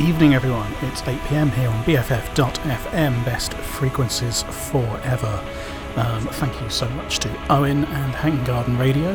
[0.00, 0.72] evening, everyone.
[0.80, 5.44] It's 8 pm here on BFF.FM, best frequencies forever.
[5.96, 9.14] Um, thank you so much to Owen and Hanging Garden Radio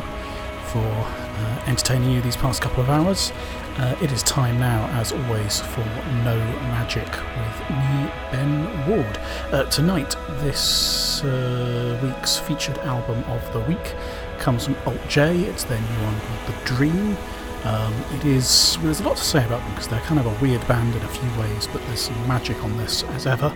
[0.68, 3.32] for uh, entertaining you these past couple of hours.
[3.78, 5.84] Uh, it is time now, as always, for
[6.24, 6.38] No
[6.70, 9.18] Magic with me, Ben Ward.
[9.52, 13.96] Uh, tonight, this uh, week's featured album of the week
[14.38, 15.42] comes from Alt J.
[15.46, 17.18] It's their new one called The Dream.
[17.66, 18.76] Um, it is.
[18.78, 20.96] Well, there's a lot to say about them because they're kind of a weird band
[20.96, 23.54] in a few ways, but there's some magic on this as ever.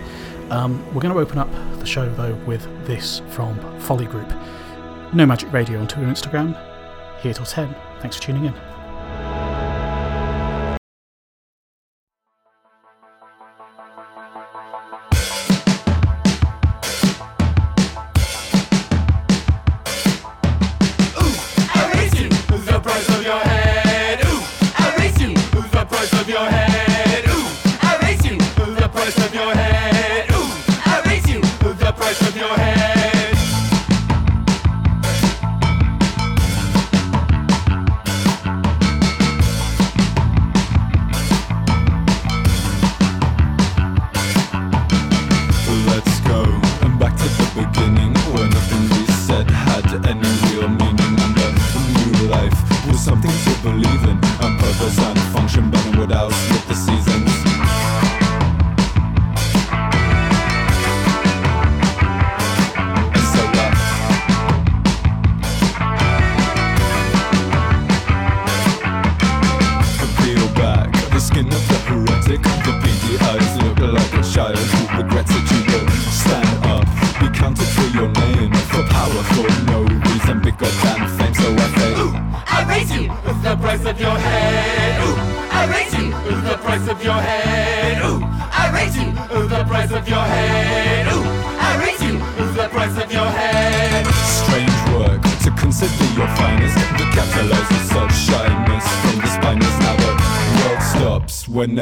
[0.49, 4.33] Um, we're going to open up the show though with this from Folly Group.
[5.13, 7.21] No Magic Radio on Twitter and Instagram.
[7.21, 7.75] Here till 10.
[7.99, 8.68] Thanks for tuning in.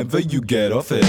[0.07, 1.06] Whenever you get off it.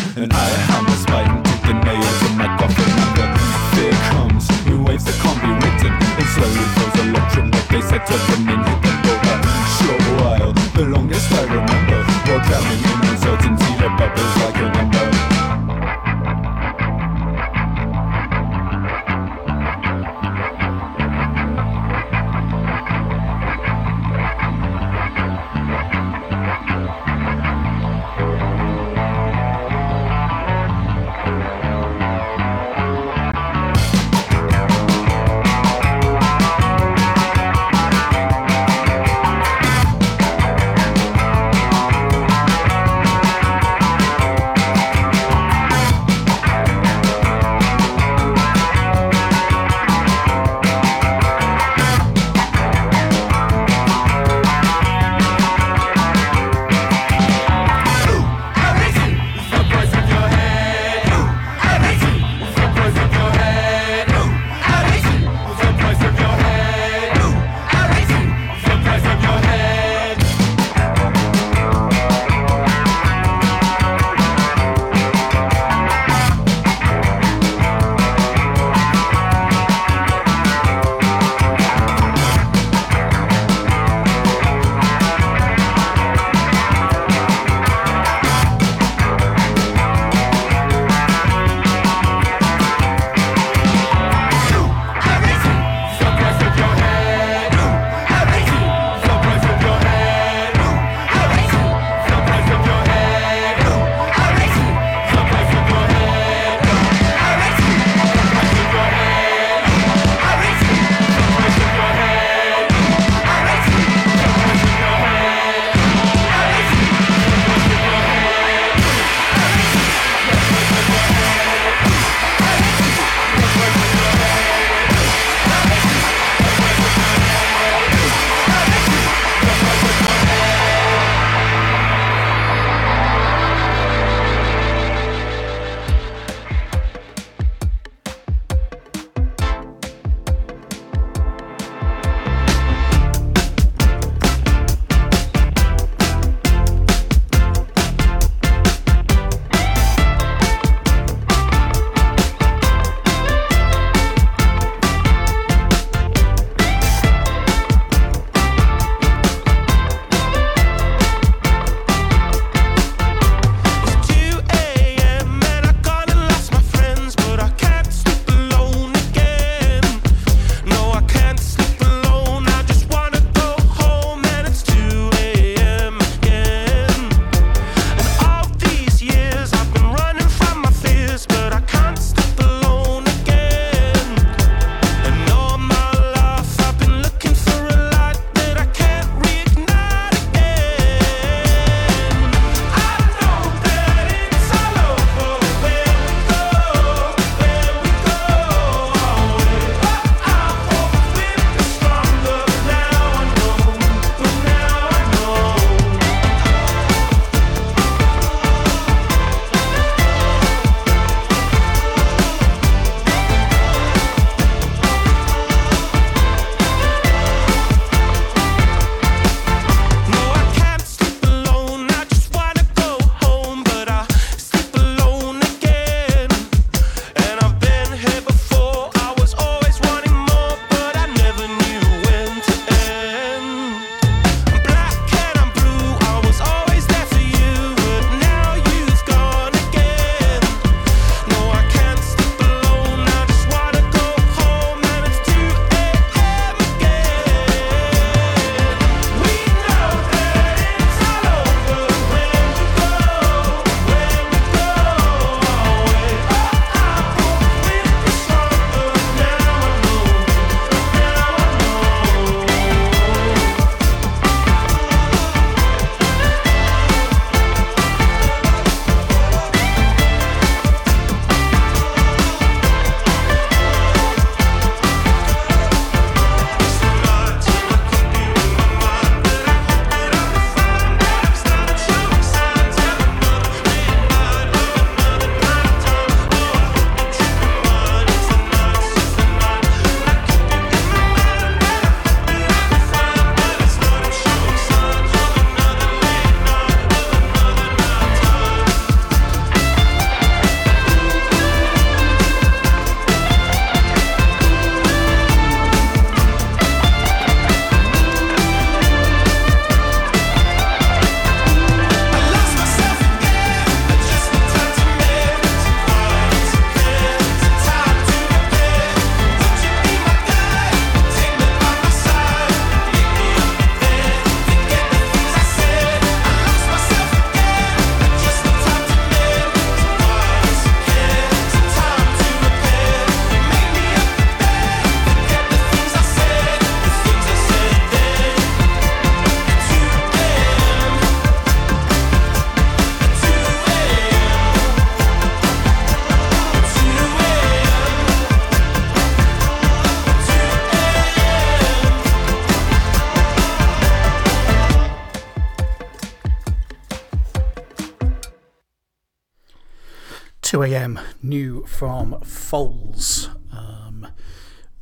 [361.29, 363.29] New from Foals.
[363.53, 364.09] Um,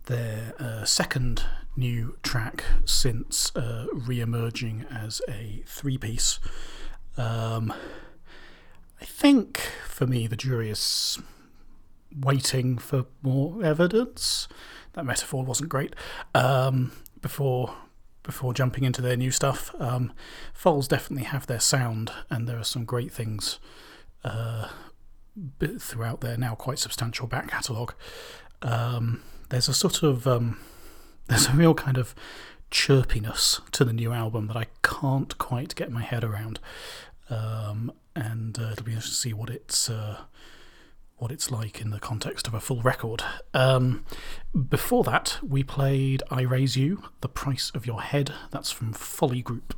[0.04, 1.42] their uh, second
[1.76, 6.38] new track since uh, re emerging as a three piece.
[7.16, 7.72] Um,
[9.00, 11.18] I think for me, the jury is
[12.16, 14.48] waiting for more evidence.
[14.92, 15.94] That metaphor wasn't great.
[16.34, 17.74] Um, before
[18.22, 20.12] before jumping into their new stuff, um,
[20.88, 23.58] definitely have their sound, and there are some great things
[24.24, 24.68] uh,
[25.78, 27.94] throughout their now quite substantial back catalogue.
[28.62, 30.58] Um, there's a sort of um,
[31.28, 32.14] there's a real kind of
[32.70, 36.58] chirpiness to the new album that I can't quite get my head around,
[37.30, 40.22] um, and uh, it'll be interesting to see what it's uh,
[41.16, 43.22] what it's like in the context of a full record.
[43.54, 44.04] Um,
[44.68, 49.42] before that, we played "I Raise You," "The Price of Your Head." That's from Folly
[49.42, 49.74] Group.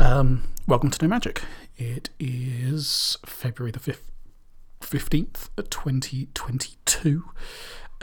[0.00, 1.42] Um, welcome to No Magic.
[1.76, 4.15] It is February the fifth.
[4.88, 7.24] 15th, 2022,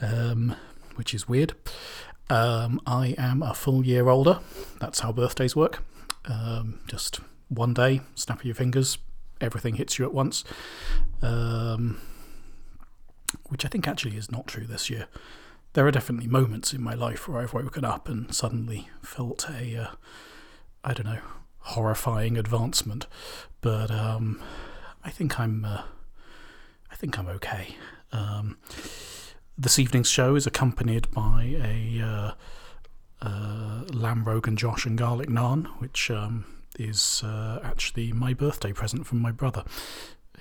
[0.02, 0.56] um,
[0.96, 1.54] which is weird.
[2.30, 4.40] Um, I am a full year older.
[4.80, 5.84] That's how birthdays work.
[6.26, 8.98] Um, just one day, snap of your fingers,
[9.40, 10.44] everything hits you at once.
[11.22, 12.02] Um,
[13.48, 15.08] which I think actually is not true this year.
[15.74, 19.76] There are definitely moments in my life where I've woken up and suddenly felt a,
[19.76, 19.88] uh,
[20.84, 21.22] I don't know,
[21.60, 23.08] horrifying advancement.
[23.62, 24.42] But um,
[25.04, 25.84] I think I'm, uh,
[27.04, 27.76] think I'm okay.
[28.14, 28.58] Um,
[29.58, 32.32] this evening's show is accompanied by a uh,
[33.22, 36.46] uh, lamb rogan Josh and garlic naan, which um,
[36.80, 39.66] is uh, actually my birthday present from my brother,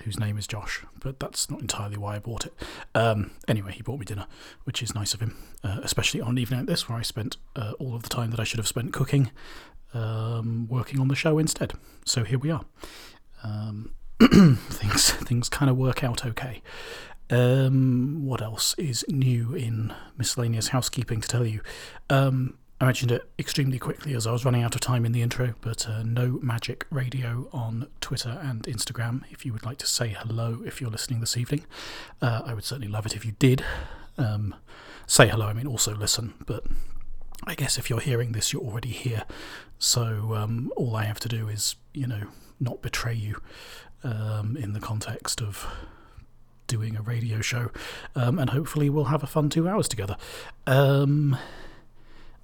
[0.05, 0.85] whose name is Josh.
[1.01, 2.53] But that's not entirely why I bought it.
[2.95, 4.27] Um, anyway, he bought me dinner,
[4.63, 7.35] which is nice of him, uh, especially on an evening like this where I spent
[7.57, 9.31] uh, all of the time that I should have spent cooking,
[9.93, 11.73] um, working on the show instead.
[12.05, 12.63] So here we are.
[13.43, 13.95] Um,
[14.69, 16.61] things things kind of work out okay.
[17.29, 21.61] Um, what else is new in miscellaneous housekeeping to tell you?
[22.09, 25.21] Um, I mentioned it extremely quickly as I was running out of time in the
[25.21, 29.23] intro, but uh, No Magic Radio on Twitter and Instagram.
[29.29, 31.65] If you would like to say hello if you're listening this evening,
[32.21, 33.63] uh, I would certainly love it if you did.
[34.17, 34.55] Um,
[35.05, 36.65] say hello, I mean also listen, but
[37.45, 39.23] I guess if you're hearing this, you're already here.
[39.79, 42.27] So um, all I have to do is, you know,
[42.59, 43.41] not betray you
[44.03, 45.67] um, in the context of
[46.67, 47.71] doing a radio show,
[48.15, 50.17] um, and hopefully we'll have a fun two hours together.
[50.65, 51.37] Um,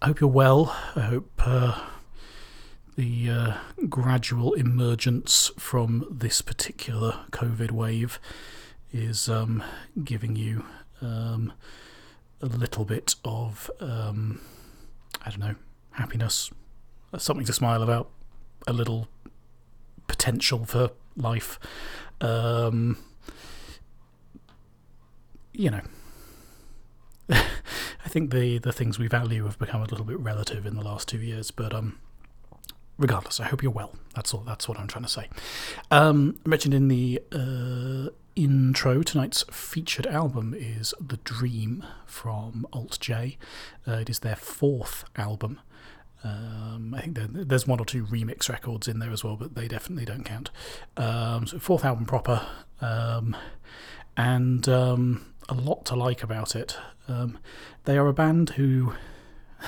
[0.02, 0.76] I hope you're well.
[0.96, 1.82] I hope uh,
[2.96, 3.54] the uh,
[3.88, 8.20] gradual emergence from this particular COVID wave
[8.92, 9.64] is um,
[10.04, 10.66] giving you
[11.02, 11.54] um,
[12.42, 14.42] a little bit of, um,
[15.26, 15.56] I don't know,
[15.92, 16.52] happiness,
[17.18, 18.10] something to smile about,
[18.68, 19.08] a little
[20.08, 21.60] potential for life.
[22.22, 22.98] Um,
[25.54, 25.82] you know,
[27.30, 30.84] I think the the things we value have become a little bit relative in the
[30.84, 32.00] last two years, but um,
[32.98, 33.94] regardless, I hope you're well.
[34.16, 34.42] That's all.
[34.42, 35.28] That's what I'm trying to say.
[35.92, 43.38] Um, mentioned in the uh, intro, tonight's featured album is "The Dream" from Alt J.
[43.88, 45.60] Uh, it is their fourth album.
[46.24, 49.56] Um, I think there, there's one or two remix records in there as well, but
[49.56, 50.50] they definitely don't count.
[50.98, 52.46] Um, so fourth album proper,
[52.82, 53.36] um,
[54.18, 56.78] and um, a lot to like about it.
[57.08, 57.38] Um,
[57.86, 58.94] they are a band who,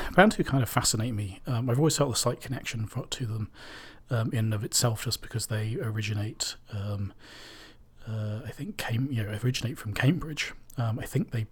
[0.10, 1.39] a band who kind of fascinate me.
[1.48, 3.50] Um, I've always felt a slight connection for, to them
[4.10, 6.55] in and of itself, just because they originate.
[6.74, 10.53] Uh, I think came you know originate from Cambridge.
[10.77, 11.46] I think they,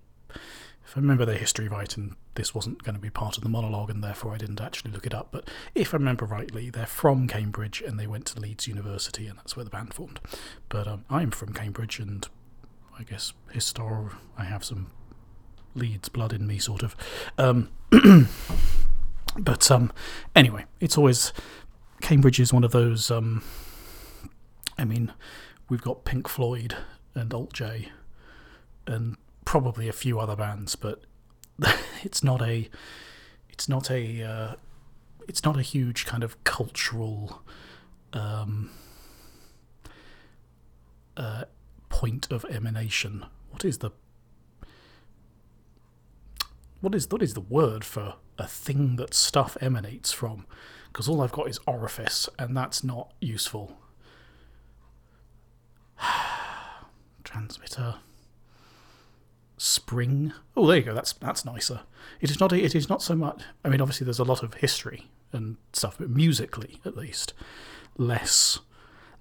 [0.90, 3.50] if I remember their history right, and this wasn't going to be part of the
[3.50, 5.28] monologue, and therefore I didn't actually look it up.
[5.30, 9.38] But if I remember rightly, they're from Cambridge and they went to Leeds University, and
[9.38, 10.20] that's where the band formed.
[10.68, 12.28] But um, I'm from Cambridge, and
[12.98, 14.88] I guess histor I have some
[15.76, 16.96] Leeds blood in me, sort of.
[17.38, 17.70] Um,
[19.38, 19.92] but um,
[20.36, 21.34] anyway, it's always
[22.02, 23.12] Cambridge is one of those.
[23.12, 23.44] Um,
[24.76, 25.14] I mean,
[25.70, 26.78] we've got Pink Floyd
[27.14, 27.90] and Alt J,
[28.88, 29.18] and
[29.50, 31.02] probably a few other bands, but
[32.04, 32.70] it's not a.
[33.50, 34.22] It's not a.
[34.22, 34.54] Uh,
[35.28, 37.42] it's not a huge kind of cultural.
[38.14, 38.70] Um,
[41.18, 41.46] uh,
[41.90, 43.26] point of emanation.
[43.50, 43.90] What is the
[46.82, 50.46] what is what is the word for a thing that stuff emanates from?
[50.90, 53.80] Because all I've got is orifice, and that's not useful.
[57.24, 57.96] Transmitter.
[59.62, 60.32] Spring.
[60.56, 60.94] Oh, there you go.
[60.94, 61.82] That's that's nicer.
[62.22, 62.54] It is not.
[62.54, 63.42] It is not so much.
[63.64, 67.34] I mean, obviously, there's a lot of history and stuff, but musically, at least,
[67.98, 68.60] less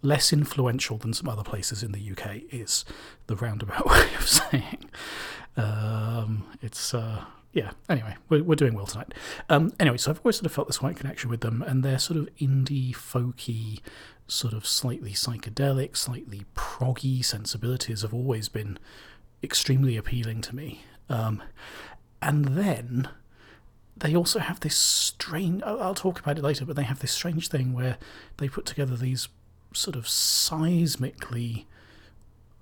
[0.01, 2.85] less influential than some other places in the UK is
[3.27, 4.89] the roundabout way of saying.
[5.57, 7.73] Um, it's uh, yeah.
[7.89, 9.13] Anyway, we're, we're doing well tonight.
[9.49, 11.99] Um, anyway, so I've always sort of felt this quite connection with them, and they're
[11.99, 13.81] sort of indie folky,
[14.29, 18.79] sort of slightly psychedelic, slightly proggy sensibilities have always been
[19.43, 20.85] extremely appealing to me.
[21.09, 21.43] Um,
[22.21, 23.09] and then
[23.97, 25.63] they also have this strange.
[25.63, 27.99] I'll talk about it later, but they have this strange thing where
[28.37, 29.29] they put together these
[29.73, 31.65] sort of seismically.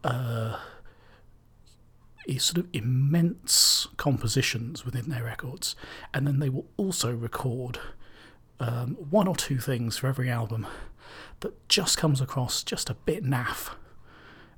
[0.05, 0.59] Uh,
[2.39, 5.77] sort of immense compositions within their records,
[6.13, 7.79] and then they will also record
[8.59, 10.67] um, one or two things for every album
[11.41, 13.75] that just comes across just a bit naff,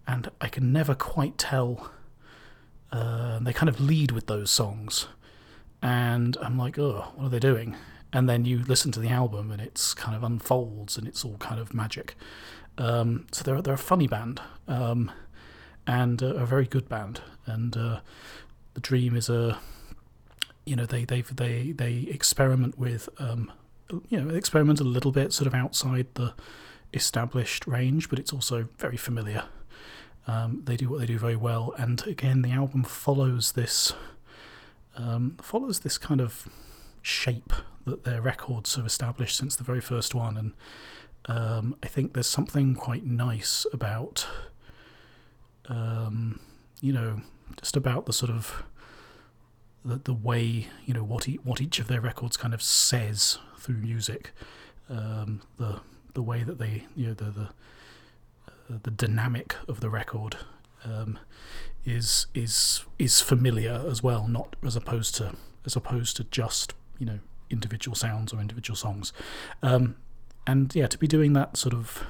[0.07, 1.91] and I can never quite tell.
[2.91, 5.07] Uh, they kind of lead with those songs,
[5.83, 7.77] and I'm like, oh, what are they doing?
[8.13, 11.37] And then you listen to the album, and it's kind of unfolds, and it's all
[11.39, 12.17] kind of magic.
[12.79, 14.41] Um, so they're they're a funny band.
[14.67, 15.11] Um,
[15.89, 17.23] and a, a very good band.
[17.47, 18.01] And uh,
[18.75, 19.59] the Dream is a,
[20.65, 23.51] you know, they they they they experiment with, um,
[24.09, 26.35] you know, experiment a little bit sort of outside the
[26.93, 29.45] established range, but it's also very familiar.
[30.29, 33.95] Um, they do what they do very well, and again, the album follows this
[34.97, 36.47] um, follows this kind of
[37.03, 37.53] shape
[37.87, 40.53] that their records have established since the very first one, and
[41.27, 44.27] um, I think there's something quite nice about
[45.69, 46.41] um,
[46.81, 47.21] you know,
[47.61, 48.63] just about the sort of
[49.85, 53.39] the, the way you know what e- what each of their records kind of says
[53.59, 54.33] through music,
[54.91, 55.81] um, the
[56.15, 57.49] the way that they you know the the
[58.69, 60.37] the dynamic of the record
[60.85, 61.19] um,
[61.85, 65.35] is is is familiar as well, not as opposed to
[65.65, 67.19] as opposed to just you know
[67.51, 69.13] individual sounds or individual songs,
[69.63, 69.97] um,
[70.47, 72.05] and yeah, to be doing that sort of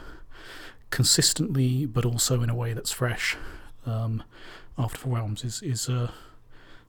[0.91, 3.37] consistently, but also in a way that's fresh.
[3.87, 4.23] Um,
[4.77, 6.11] after Four Realms is is uh,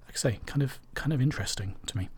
[0.05, 2.09] like I say, kind of kind of interesting to me.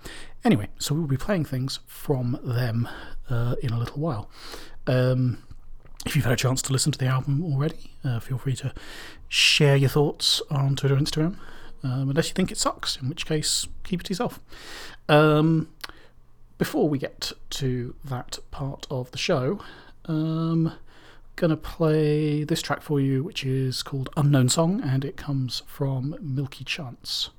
[0.43, 2.87] Anyway, so we'll be playing things from them
[3.29, 4.29] uh, in a little while.
[4.87, 5.43] Um,
[6.05, 8.73] if you've had a chance to listen to the album already, uh, feel free to
[9.29, 11.37] share your thoughts on Twitter and Instagram.
[11.83, 14.39] Um, unless you think it sucks, in which case, keep it to yourself.
[15.09, 15.69] Um,
[16.57, 19.61] before we get to that part of the show,
[20.05, 20.73] um,
[21.35, 26.15] gonna play this track for you, which is called Unknown Song, and it comes from
[26.21, 27.31] Milky Chance.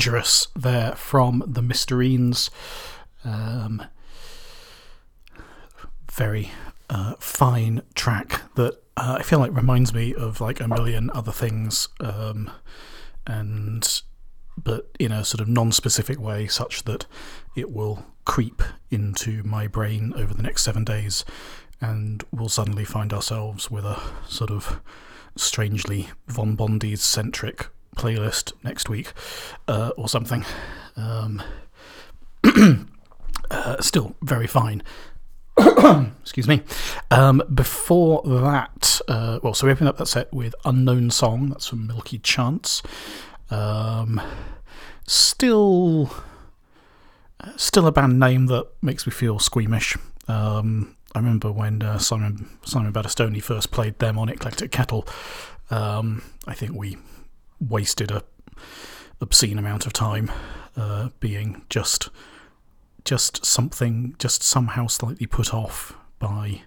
[0.00, 2.48] Dangerous there from the Mysterines.
[3.22, 3.82] Um,
[6.10, 6.52] very
[6.88, 11.32] uh, fine track that uh, I feel like reminds me of like a million other
[11.32, 12.50] things, um,
[13.26, 14.00] and
[14.56, 17.04] but in a sort of non-specific way, such that
[17.54, 21.26] it will creep into my brain over the next seven days,
[21.78, 24.80] and we'll suddenly find ourselves with a sort of
[25.36, 29.12] strangely Von Bondies centric playlist next week
[29.68, 30.44] uh, or something.
[30.96, 31.42] Um,
[33.50, 34.82] uh, still very fine.
[36.22, 36.62] Excuse me.
[37.10, 41.50] Um, before that, uh, well, so we opened up that set with Unknown Song.
[41.50, 42.82] That's from Milky Chance.
[43.50, 44.20] Um,
[45.06, 46.10] still,
[47.56, 49.96] still a band name that makes me feel squeamish.
[50.28, 55.06] Um, I remember when uh, Simon Simon Battistoni first played them on Eclectic Kettle.
[55.70, 56.98] Um, I think we
[57.60, 58.22] wasted a
[59.20, 60.30] obscene amount of time
[60.76, 62.08] uh, being just
[63.04, 66.62] just something just somehow slightly put off by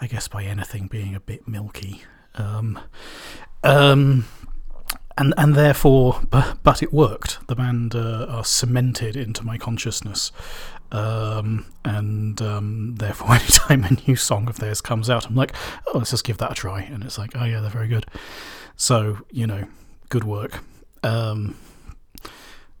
[0.00, 2.02] I guess by anything being a bit milky.
[2.34, 2.80] Um,
[3.62, 4.26] um,
[5.16, 7.46] and and therefore, but, but it worked.
[7.46, 10.32] The band uh, are cemented into my consciousness,
[10.90, 15.54] um, and um, therefore, anytime a new song of theirs comes out, I'm like,
[15.86, 16.82] oh, let's just give that a try.
[16.82, 18.06] And it's like, oh yeah, they're very good.
[18.82, 19.66] So you know,
[20.08, 20.58] good work
[21.04, 21.56] um,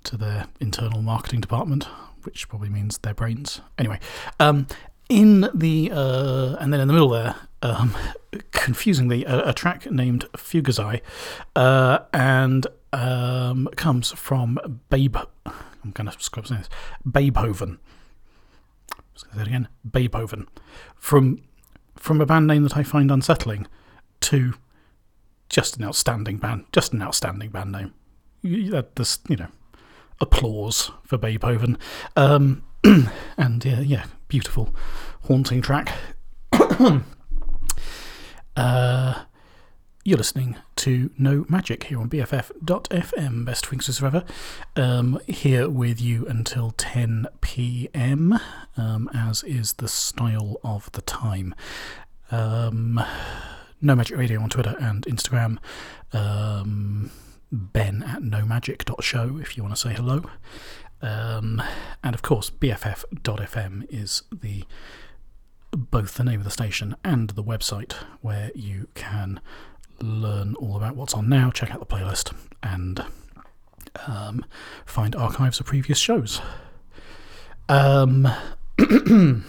[0.02, 1.84] to their internal marketing department,
[2.24, 3.60] which probably means their brains.
[3.78, 4.00] Anyway,
[4.40, 4.66] um,
[5.08, 7.94] in the uh, and then in the middle there, um,
[8.50, 11.02] confusingly, a, a, track named Fugazi,
[11.54, 15.18] uh, and um, comes from Babe.
[15.46, 16.70] I'm going to scrub saying this.
[17.06, 17.78] Babehoven.
[18.90, 19.68] Let's say that again.
[19.88, 20.48] Babehoven.
[20.96, 21.44] From
[21.94, 23.68] from a band name that I find unsettling
[24.22, 24.54] to
[25.52, 26.64] just an outstanding band.
[26.72, 27.94] Just an outstanding band name.
[28.42, 29.48] This, you know,
[30.20, 31.76] applause for Babehoven.
[32.16, 32.64] Um,
[33.36, 34.74] and yeah, yeah, beautiful,
[35.24, 35.94] haunting track.
[38.56, 39.24] uh,
[40.04, 44.24] you're listening to No Magic here on BFF.FM, best frequencies forever.
[44.74, 48.40] Um, here with you until 10 pm,
[48.76, 51.54] um, as is the style of the time.
[52.32, 53.00] Um,
[53.82, 55.58] no Magic Radio on Twitter and Instagram.
[56.12, 57.10] Um,
[57.50, 60.22] ben at nomagic.show if you want to say hello.
[61.02, 61.60] Um,
[62.02, 64.64] and of course, BFF.fm is the
[65.72, 69.40] both the name of the station and the website where you can
[70.00, 73.04] learn all about what's on now, check out the playlist, and
[74.06, 74.44] um,
[74.84, 76.40] find archives of previous shows.
[77.68, 78.28] Um,
[78.78, 79.42] I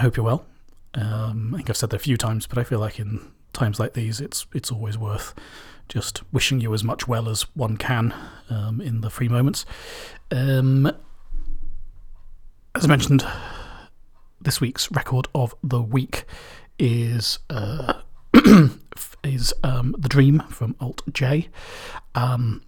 [0.00, 0.44] hope you're well.
[0.96, 3.20] Um, I think I've said that a few times, but I feel like in
[3.52, 5.34] times like these, it's it's always worth
[5.88, 8.14] just wishing you as much well as one can
[8.50, 9.64] um, in the free moments.
[10.30, 10.86] Um,
[12.74, 13.24] as I mentioned,
[14.40, 16.24] this week's record of the week
[16.78, 18.00] is uh,
[19.22, 21.48] is um, the Dream from Alt J.
[22.14, 22.62] Um,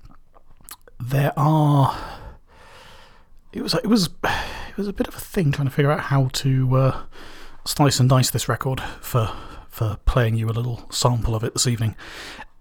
[1.00, 1.96] there are.
[3.52, 6.00] It was it was it was a bit of a thing trying to figure out
[6.00, 7.02] how to uh,
[7.68, 9.30] slice and dice this record for
[9.68, 11.94] for playing you a little sample of it this evening.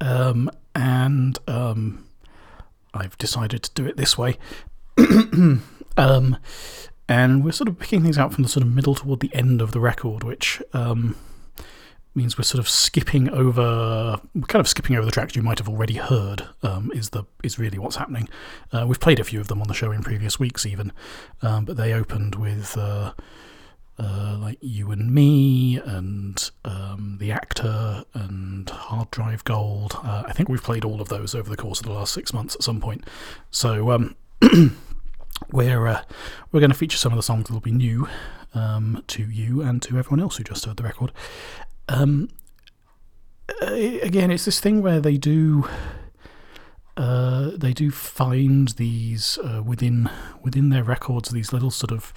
[0.01, 2.05] Um, and um,
[2.93, 4.37] I've decided to do it this way.
[5.97, 6.37] um,
[7.09, 9.61] and we're sort of picking things out from the sort of middle toward the end
[9.61, 11.15] of the record, which um,
[12.13, 15.69] means we're sort of skipping over, kind of skipping over the tracks you might have
[15.69, 16.43] already heard.
[16.61, 18.29] Um, is the is really what's happening.
[18.71, 20.91] Uh, we've played a few of them on the show in previous weeks, even,
[21.41, 22.77] um, but they opened with.
[22.77, 23.13] Uh,
[23.99, 29.97] uh, like You and Me and um, The Actor and Hard Drive Gold.
[30.03, 32.33] Uh, I think we've played all of those over the course of the last six
[32.33, 33.05] months at some point.
[33.49, 34.15] So um,
[35.51, 36.03] we're uh,
[36.51, 38.07] we're going to feature some of the songs that will be new
[38.53, 41.11] um, to you and to everyone else who just heard the record.
[41.89, 42.29] Um,
[43.61, 45.67] again, it's this thing where they do.
[46.95, 50.09] Uh, they do find these uh, within
[50.41, 52.11] within their records these little sort of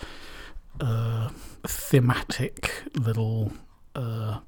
[0.80, 1.28] uh,
[1.66, 3.52] thematic little
[3.94, 4.40] uh,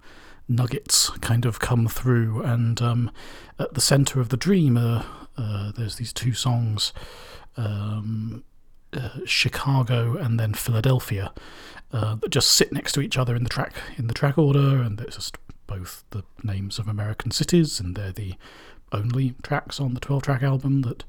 [0.48, 2.42] nuggets kind of come through.
[2.42, 3.10] And um,
[3.58, 5.04] at the center of the dream, uh,
[5.36, 6.92] uh there's these two songs.
[7.56, 8.44] Um,
[8.94, 11.32] uh, Chicago and then Philadelphia
[11.92, 14.82] uh, that just sit next to each other in the track in the track order,
[14.82, 18.34] and it's just both the names of American cities, and they're the
[18.92, 21.04] only tracks on the 12 track album that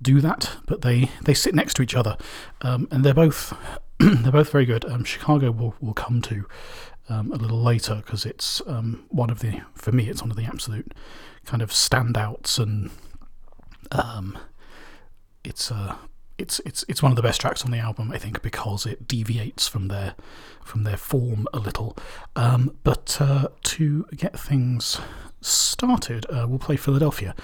[0.00, 2.16] do that, but they, they sit next to each other,
[2.62, 3.54] um, and they're both
[4.22, 4.84] they're both very good.
[4.84, 6.46] Um, Chicago will will come to
[7.08, 10.36] um, a little later because it's um, one of the for me it's one of
[10.36, 10.92] the absolute
[11.44, 12.90] kind of standouts and
[13.90, 14.38] Um,
[15.44, 15.98] it's a
[16.38, 19.06] it's it's it's one of the best tracks on the album, I think, because it
[19.06, 20.14] deviates from their
[20.64, 21.96] from their form a little.
[22.36, 25.00] Um, but uh, to get things
[25.40, 27.34] started, uh, we'll play Philadelphia,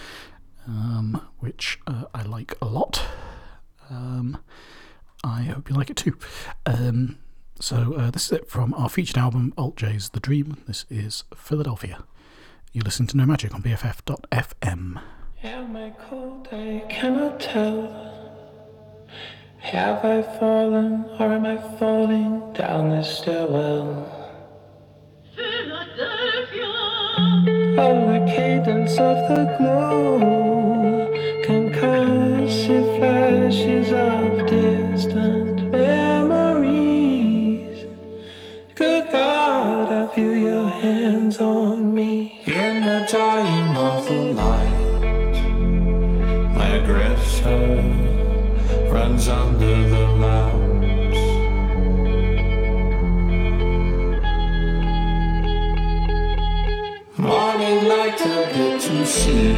[0.66, 3.02] um, which uh, I like a lot.
[3.90, 4.38] Um,
[5.24, 6.16] I hope you like it too.
[6.66, 7.18] Um,
[7.60, 10.58] so uh, this is it from our featured album, Alt J's The Dream.
[10.66, 12.04] This is Philadelphia.
[12.72, 15.00] You listen to No Magic on BFF.fm.
[15.42, 16.48] Am I cold?
[16.52, 18.06] I cannot tell.
[19.58, 24.14] Have I fallen or am I falling down this stairwell?
[25.34, 26.64] Philadelphia.
[27.80, 30.18] Oh, the cadence of the glow,
[32.68, 37.06] flashes of distant memories.
[38.74, 45.40] Good God, I feel your hands on me in the dying of the light.
[46.54, 47.82] My aggressor
[48.92, 51.18] runs under the lamps.
[57.16, 59.52] Morning light to get to see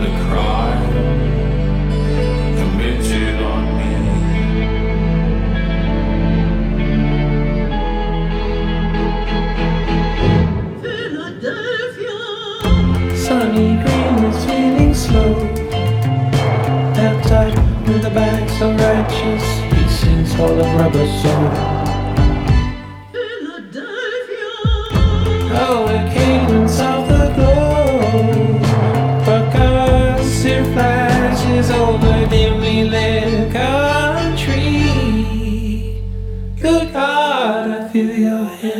[0.00, 1.29] the crime.
[13.30, 15.34] Sunny green is feeling slow.
[16.94, 17.54] Peptide
[17.86, 21.69] with the bags of righteous pieces all of rubber soul.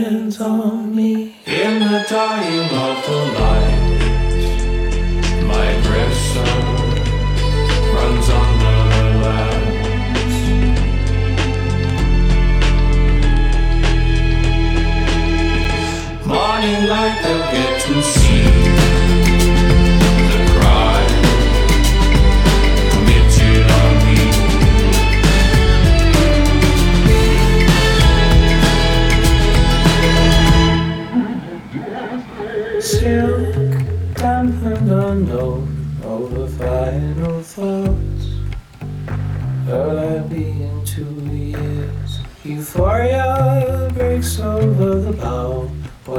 [0.00, 1.34] Hands on me.
[1.46, 2.69] In the dying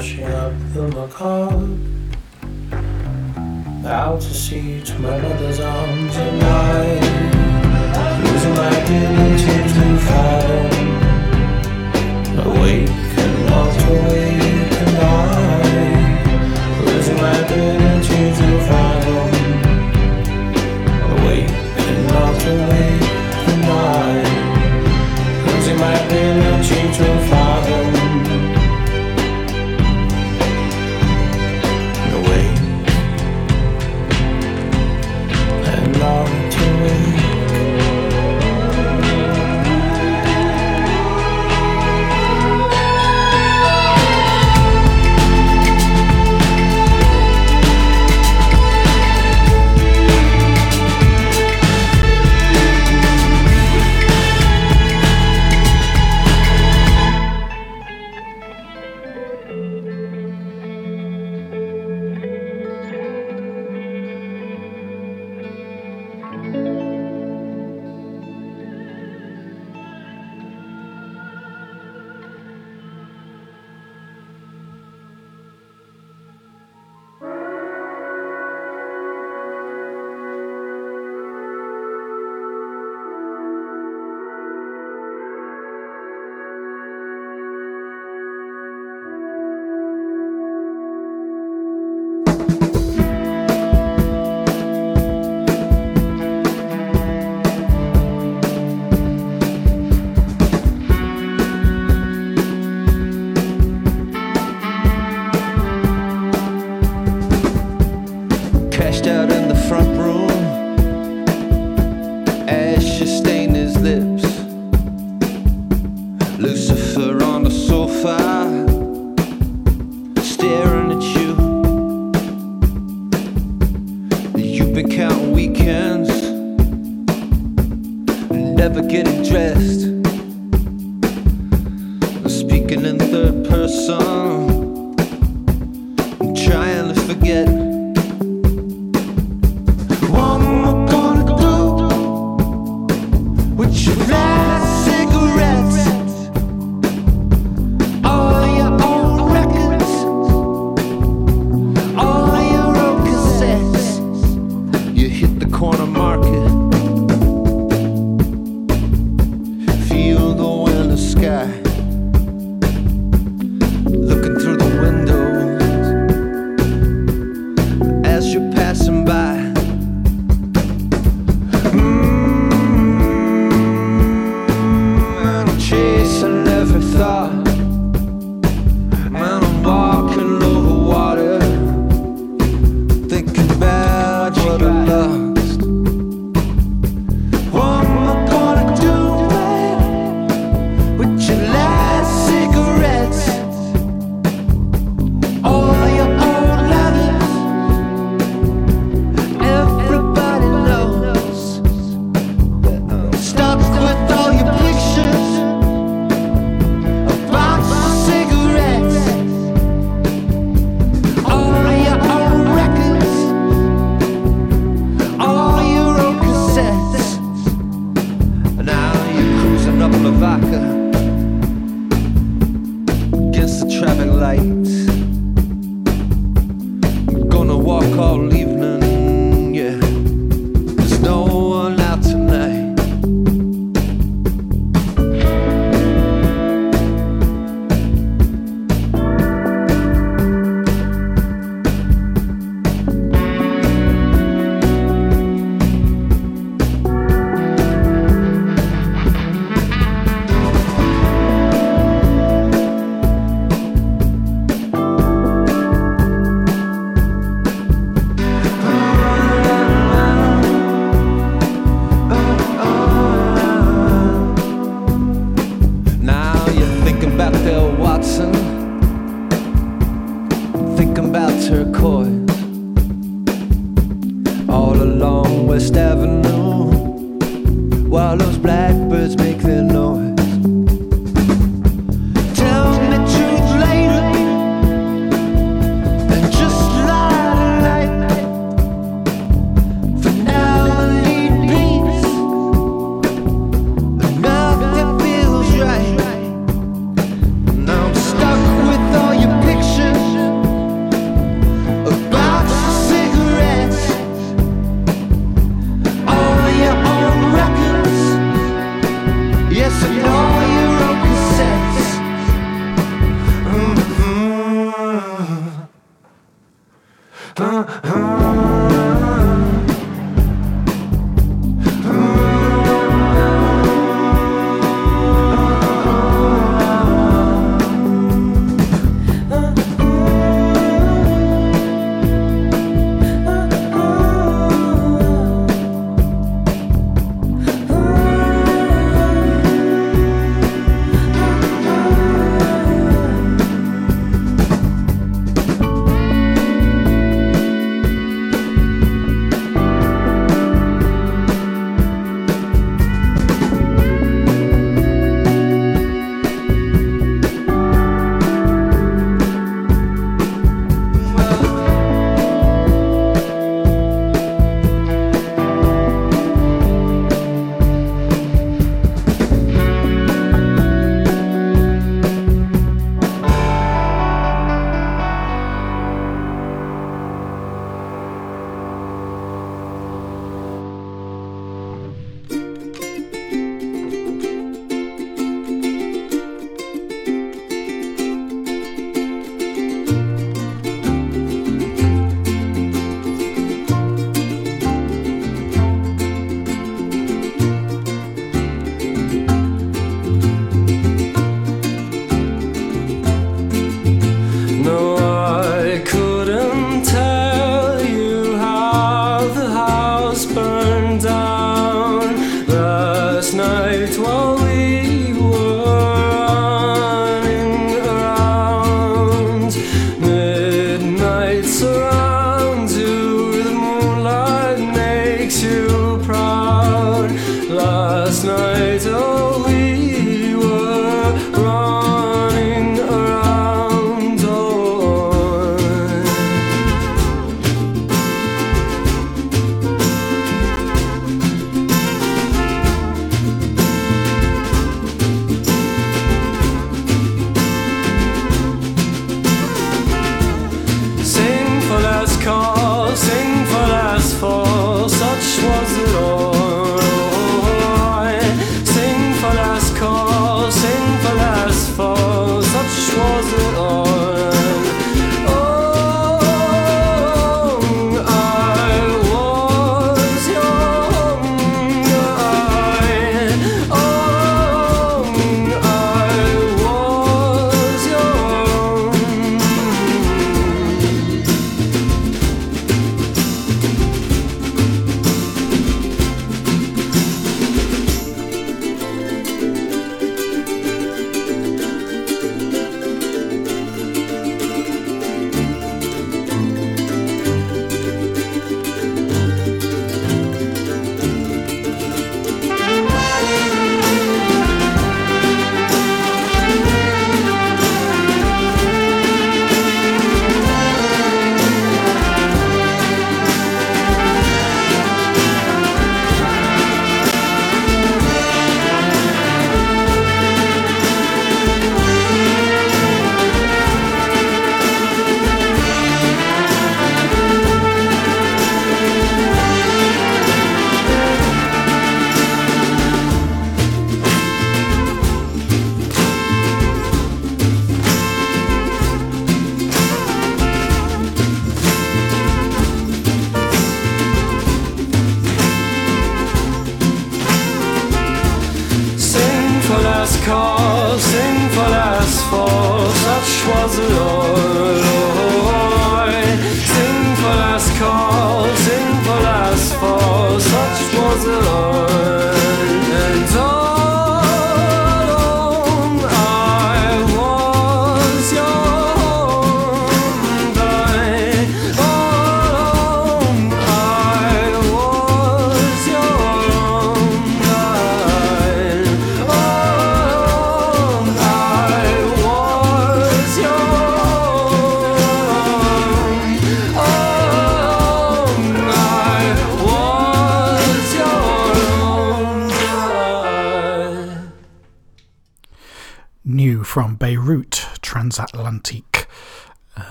[0.00, 1.76] bow, washing up the macabre.
[3.86, 7.00] Out to sea to my mother's arms at night,
[8.24, 10.88] losing my ability to fathom.
[12.40, 15.12] Awake and not awake and I
[16.86, 19.30] Losing my ability to fathom.
[21.12, 21.50] Awake
[21.84, 23.08] and not awake
[23.50, 24.12] and I
[25.46, 27.99] Losing my ability to fathom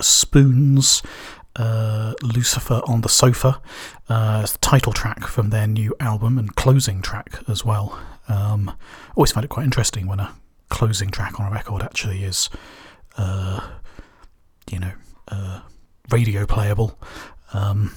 [0.00, 1.02] Spoons.
[1.56, 3.60] Uh, Lucifer on the Sofa,
[4.08, 7.98] uh, it's the title track from their new album and closing track as well.
[8.28, 8.76] Um,
[9.16, 10.36] always find it quite interesting when a
[10.68, 12.48] closing track on a record actually is,
[13.16, 13.60] uh,
[14.70, 14.92] you know,
[15.26, 15.62] uh,
[16.10, 16.96] radio playable.
[17.52, 17.92] Um,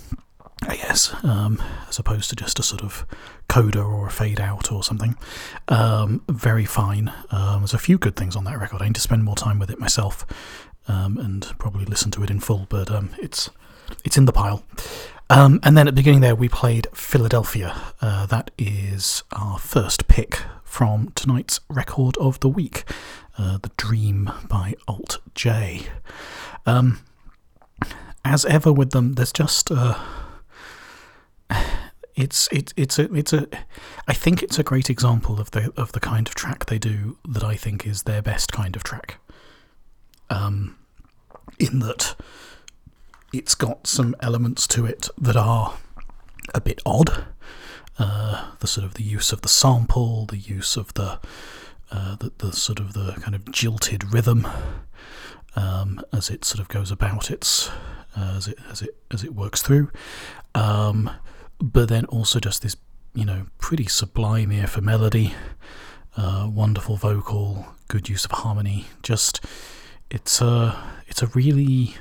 [0.67, 3.05] I guess, um, as opposed to just a sort of
[3.49, 5.17] coda or a fade out or something.
[5.67, 7.11] Um, very fine.
[7.31, 8.81] Um, there's a few good things on that record.
[8.81, 10.23] I need to spend more time with it myself
[10.91, 13.49] um, and probably listen to it in full, but um, it's
[14.03, 14.63] it's in the pile.
[15.29, 17.93] Um, and then at the beginning there, we played Philadelphia.
[18.01, 22.83] Uh, that is our first pick from tonight's record of the week,
[23.37, 25.83] uh, The Dream by Alt J.
[26.65, 26.99] Um,
[28.25, 29.71] as ever with them, there's just.
[29.71, 29.97] Uh,
[32.15, 33.47] it's it's it's a it's a
[34.07, 37.17] I think it's a great example of the of the kind of track they do
[37.27, 39.17] that I think is their best kind of track.
[40.29, 40.77] Um,
[41.59, 42.15] in that
[43.33, 45.77] it's got some elements to it that are
[46.53, 47.25] a bit odd.
[47.99, 51.19] Uh, the sort of the use of the sample, the use of the
[51.91, 54.47] uh, the, the sort of the kind of jilted rhythm
[55.55, 57.69] um, as it sort of goes about its
[58.15, 59.91] uh, as it as it as it works through.
[60.55, 61.09] Um,
[61.59, 62.75] but then also just this,
[63.13, 65.33] you know, pretty sublime ear for melody,
[66.17, 68.85] uh, wonderful vocal, good use of harmony.
[69.03, 69.45] Just
[70.11, 71.95] it's a it's a really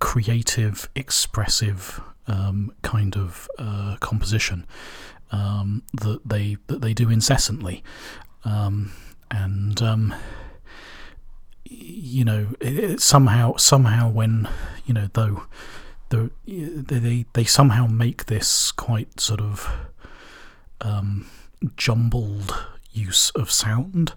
[0.00, 4.66] creative, expressive um, kind of uh, composition
[5.30, 7.82] um, that they that they do incessantly,
[8.44, 8.92] um,
[9.30, 10.14] and um,
[11.64, 14.48] you know it, it somehow somehow when
[14.84, 15.44] you know though
[16.08, 19.72] the they they somehow make this quite sort of
[20.80, 21.26] um,
[21.76, 24.12] jumbled use of sound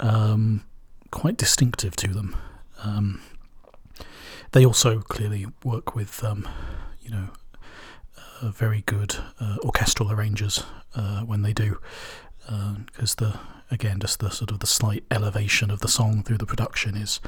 [0.00, 0.64] um,
[1.10, 2.36] quite distinctive to them.
[2.82, 3.20] Um,
[4.52, 6.48] they also clearly work with um,
[7.00, 7.28] you know
[8.42, 11.78] uh, very good uh, orchestral arrangers uh, when they do
[12.86, 13.38] because the
[13.70, 17.20] again just the sort of the slight elevation of the song through the production is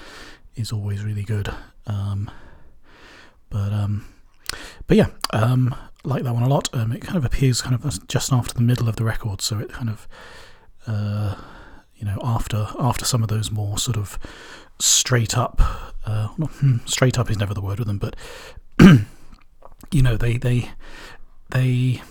[0.57, 1.53] is always really good.
[1.87, 2.31] Um,
[3.51, 4.07] but um,
[4.87, 5.75] but yeah, um,
[6.05, 6.69] like that one a lot.
[6.73, 9.59] Um, it kind of appears kind of just after the middle of the record, so
[9.59, 10.09] it kind of
[10.87, 11.37] uh,
[12.03, 14.19] you know after after some of those more sort of
[14.81, 15.61] straight up.
[16.05, 18.17] Uh, not, hmm, straight up is never the word with them, but
[19.93, 20.71] you know they they
[21.51, 22.03] they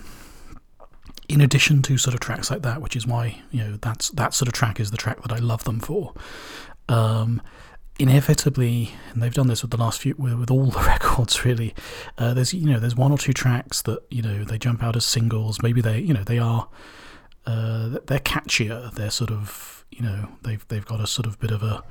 [1.28, 4.34] in addition to sort of tracks like that, which is why you know that's that
[4.34, 6.14] sort of track is the track that I love them for.
[6.88, 7.42] Um,
[8.00, 11.76] inevitably, and they've done this with the last few, with, with all the records really.
[12.18, 14.96] Uh, there's you know there's one or two tracks that you know they jump out
[14.96, 15.62] as singles.
[15.62, 16.70] Maybe they you know they are
[17.46, 18.94] uh, they're catchier.
[18.94, 21.84] They're sort of you know they've they've got a sort of bit of a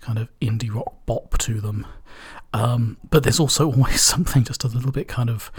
[0.00, 1.86] kind of indie rock bop to them.
[2.52, 5.50] Um, but there's also always something just a little bit kind of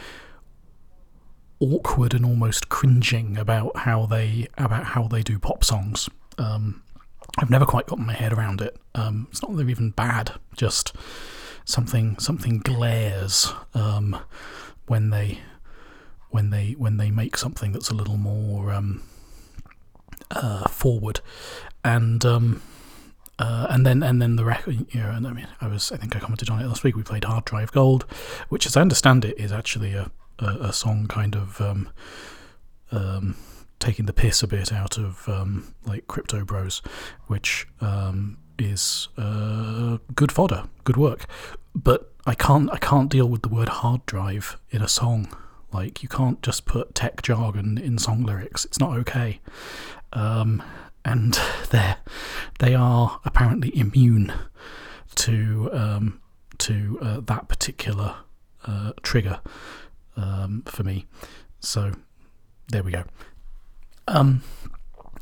[1.59, 6.09] awkward and almost cringing about how they about how they do pop songs.
[6.37, 6.81] Um,
[7.37, 8.77] I've never quite gotten my head around it.
[8.93, 10.93] Um, it's not they're even bad, just
[11.65, 14.17] something something glares um,
[14.87, 15.39] when they
[16.29, 19.01] when they when they make something that's a little more um,
[20.35, 21.21] uh, forward,
[21.83, 22.61] and um,
[23.39, 24.85] uh, and then and then the record.
[24.93, 26.95] You know, and I mean, I was I think I commented on it last week.
[26.95, 28.03] We played Hard Drive Gold,
[28.49, 31.59] which, as I understand it, is actually a a, a song kind of.
[31.61, 31.89] Um,
[32.91, 33.35] um,
[33.79, 36.81] taking the piss a bit out of um, like Crypto Bros,
[37.27, 41.25] which um, is uh, good fodder, good work.
[41.73, 45.35] But I can't I can't deal with the word hard drive in a song.
[45.71, 48.65] Like you can't just put tech jargon in song lyrics.
[48.65, 49.39] It's not okay.
[50.13, 50.63] Um,
[51.03, 51.39] and
[51.69, 51.95] they
[52.59, 54.33] they are apparently immune
[55.15, 56.21] to um,
[56.57, 58.15] to uh, that particular
[58.65, 59.39] uh, trigger
[60.17, 61.05] um, for me.
[61.59, 61.93] So
[62.69, 63.03] there we go.
[64.07, 64.43] Um,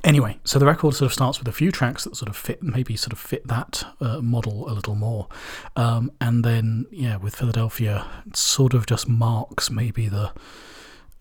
[0.04, 2.62] anyway, so the record sort of starts with a few tracks that sort of fit,
[2.62, 5.28] maybe sort of fit that uh, model a little more,
[5.76, 10.32] um, and then yeah, with Philadelphia, sort of just marks maybe the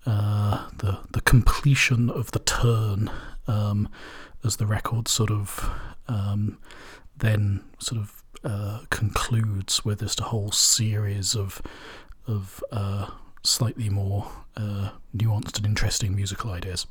[0.07, 3.11] uh, the the completion of the turn
[3.47, 3.89] um,
[4.45, 5.71] as the record sort of
[6.09, 6.59] um,
[7.17, 11.63] then sort of uh, concludes with just a whole series of
[12.27, 13.09] of uh,
[13.43, 16.87] slightly more uh, nuanced and interesting musical ideas.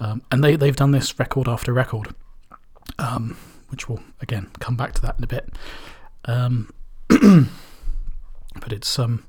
[0.00, 2.14] Um, and they, they've done this record after record,
[2.98, 3.36] um,
[3.68, 5.48] which will, again, come back to that in a bit.
[6.26, 6.72] Um,
[7.08, 9.24] but it's um,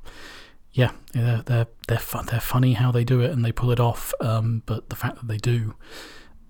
[0.73, 3.79] yeah, they're they're they're fun, they're funny how they do it and they pull it
[3.79, 4.13] off.
[4.19, 5.75] Um, but the fact that they do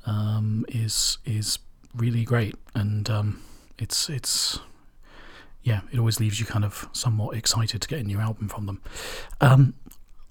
[0.09, 1.59] um, is is
[1.95, 3.41] really great, and um,
[3.77, 4.59] it's it's
[5.61, 8.65] yeah, it always leaves you kind of somewhat excited to get a new album from
[8.65, 8.81] them.
[9.39, 9.75] Um,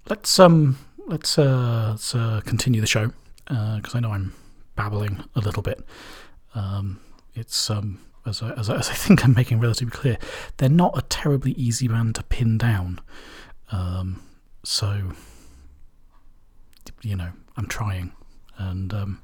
[0.09, 3.13] let's um let's uh, let's uh, continue the show
[3.47, 4.35] because I know I'm
[4.75, 5.81] babbling a little bit.
[6.55, 7.01] Um,
[7.35, 10.19] it's um as I, as, I, as I think I'm making relatively clear,
[10.57, 13.01] they're not a terribly easy band to pin down.
[13.71, 14.23] Um,
[14.65, 15.13] so
[17.03, 18.13] you know, I'm trying,
[18.57, 19.23] and um,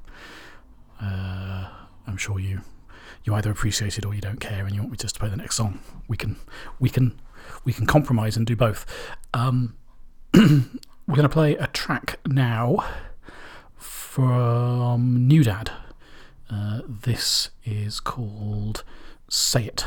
[1.04, 1.68] uh,
[2.06, 2.60] I'm sure you
[3.24, 5.28] you either appreciate it or you don't care, and you want me just to play
[5.28, 5.80] the next song.
[6.08, 6.36] We can
[6.78, 7.20] we can
[7.64, 8.86] we can compromise and do both.
[9.32, 9.76] Um,
[10.34, 12.84] we're going to play a track now
[13.76, 15.70] from NewDad.
[16.50, 18.84] Uh, this is called
[19.28, 19.86] Say It.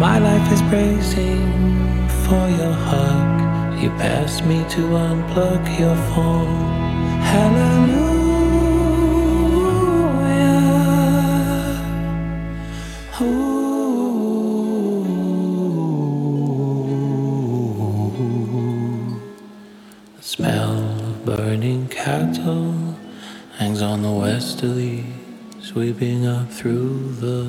[0.00, 3.82] My life is bracing for your hug.
[3.82, 6.70] You pass me to unplug your phone.
[7.20, 8.40] Hallelujah.
[13.20, 13.60] Ooh.
[20.16, 22.96] The smell of burning cattle
[23.58, 25.04] hangs on the westerly,
[25.60, 27.39] sweeping up through the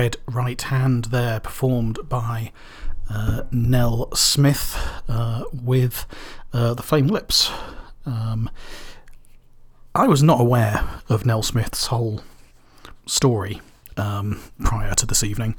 [0.00, 2.52] Red Right Hand there, performed by
[3.10, 4.74] uh, Nell Smith
[5.06, 6.06] uh, with
[6.54, 7.50] uh, the Flame Lips.
[8.06, 8.48] Um,
[9.94, 12.22] I was not aware of Nell Smith's whole
[13.04, 13.60] story
[13.98, 15.54] um, prior to this evening,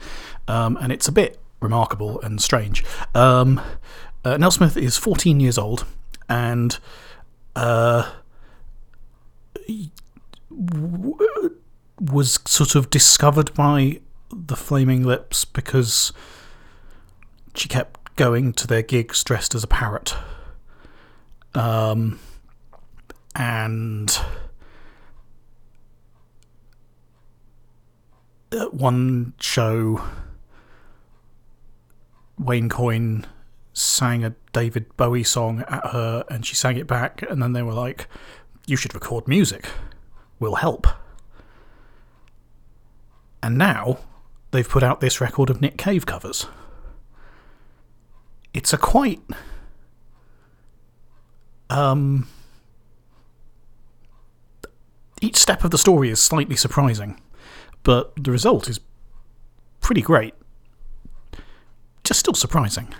[0.47, 2.83] um, and it's a bit remarkable and strange.
[3.13, 3.61] Um,
[4.25, 5.85] uh, Nell Smith is 14 years old
[6.27, 6.79] and
[7.55, 8.11] uh,
[11.99, 13.99] was sort of discovered by
[14.34, 16.11] the Flaming Lips because
[17.55, 20.15] she kept going to their gigs dressed as a parrot.
[21.53, 22.19] Um,
[23.36, 24.17] and
[28.51, 30.03] at one show,
[32.38, 33.25] Wayne Coyne
[33.73, 37.63] sang a David Bowie song at her and she sang it back, and then they
[37.63, 38.07] were like,
[38.65, 39.67] You should record music,
[40.39, 40.88] we'll help.
[43.43, 43.99] And now
[44.52, 46.47] they've put out this record of Nick Cave covers.
[48.54, 49.22] It's a quite
[51.70, 52.28] um
[55.22, 57.20] each step of the story is slightly surprising,
[57.84, 58.80] but the result is
[59.80, 60.34] pretty great.
[62.04, 62.93] Just still surprising.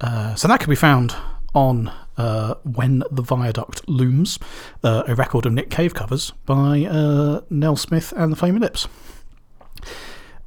[0.00, 1.16] Uh, so that can be found
[1.54, 4.38] on uh, When the Viaduct Looms,
[4.84, 8.86] uh, a record of Nick Cave covers by uh, Nell Smith and the Flaming Lips.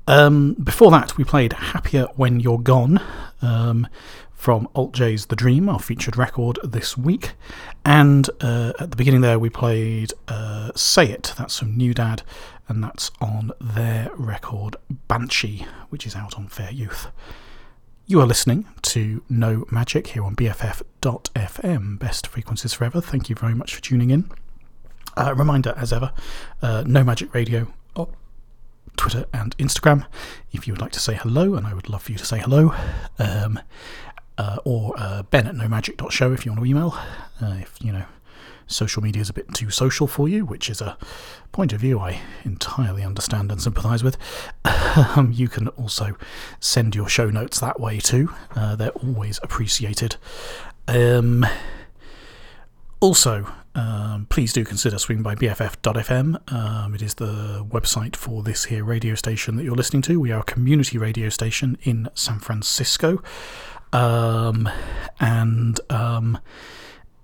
[0.07, 3.01] Um, before that, we played Happier When You're Gone
[3.41, 3.87] um,
[4.33, 7.33] from Alt J's The Dream, our featured record this week.
[7.85, 12.23] And uh, at the beginning there, we played uh, Say It, that's from NewDad,
[12.67, 14.75] and that's on their record
[15.07, 17.07] Banshee, which is out on Fair Youth.
[18.07, 22.99] You are listening to No Magic here on BFF.FM, best frequencies forever.
[22.99, 24.29] Thank you very much for tuning in.
[25.15, 26.11] Uh, reminder, as ever,
[26.61, 27.67] uh, No Magic Radio
[28.97, 30.05] Twitter and Instagram.
[30.51, 32.39] If you would like to say hello, and I would love for you to say
[32.39, 32.73] hello,
[33.19, 33.59] um,
[34.37, 36.97] uh, or uh, Ben at nomagic.show if you want to email.
[37.41, 38.05] Uh, if you know
[38.67, 40.97] social media is a bit too social for you, which is a
[41.51, 44.17] point of view I entirely understand and sympathise with,
[44.65, 46.15] um, you can also
[46.59, 48.33] send your show notes that way too.
[48.55, 50.15] Uh, they're always appreciated.
[50.87, 51.45] Um,
[52.99, 56.51] also, um, please do consider swinging by BFF.fm.
[56.51, 60.19] Um, it is the website for this here radio station that you're listening to.
[60.19, 63.21] We are a community radio station in San Francisco.
[63.93, 64.69] Um,
[65.19, 66.39] and um,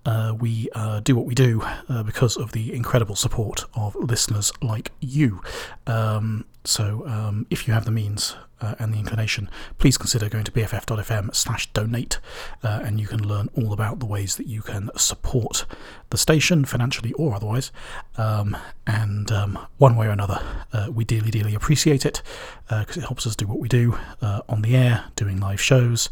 [0.06, 4.54] uh, we uh, do what we do uh, because of the incredible support of listeners
[4.62, 5.42] like you.
[5.86, 10.44] Um, so, um, if you have the means uh, and the inclination, please consider going
[10.44, 12.20] to bff.fm slash donate,
[12.64, 15.66] uh, and you can learn all about the ways that you can support
[16.10, 17.72] the station, financially or otherwise.
[18.18, 20.42] Um, and um, one way or another,
[20.74, 22.22] uh, we dearly, dearly appreciate it
[22.70, 26.10] because it helps us do what we do on the air, doing live shows.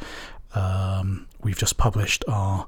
[0.53, 2.67] Um, we've just published our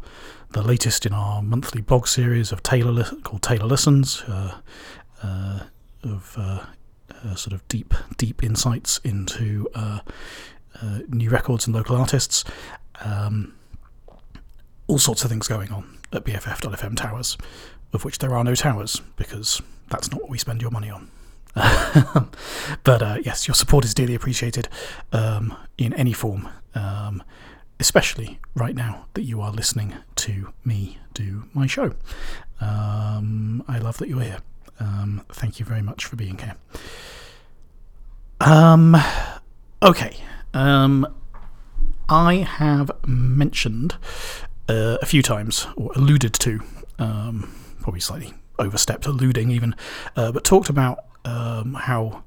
[0.51, 4.57] the latest in our monthly blog series of Taylor called Taylor Listens, uh,
[5.21, 5.59] uh,
[6.03, 6.65] of uh,
[7.11, 9.99] uh, sort of deep, deep insights into uh,
[10.81, 12.43] uh, new records and local artists.
[13.01, 13.53] Um,
[14.87, 17.37] all sorts of things going on at BFF.fm towers,
[17.93, 21.09] of which there are no towers because that's not what we spend your money on.
[22.83, 24.69] but uh, yes, your support is dearly appreciated
[25.11, 26.47] um, in any form.
[26.75, 27.23] Um,
[27.79, 31.93] especially right now that you are listening to me do my show.
[32.59, 34.39] Um, I love that you're here.
[34.79, 36.55] Um, thank you very much for being here.
[38.39, 38.95] Um,
[39.81, 40.17] okay.
[40.53, 41.07] Um,
[42.09, 43.95] I have mentioned
[44.69, 46.61] uh, a few times, or alluded to,
[46.99, 49.75] um, probably slightly overstepped, alluding even,
[50.15, 52.23] uh, but talked about um, how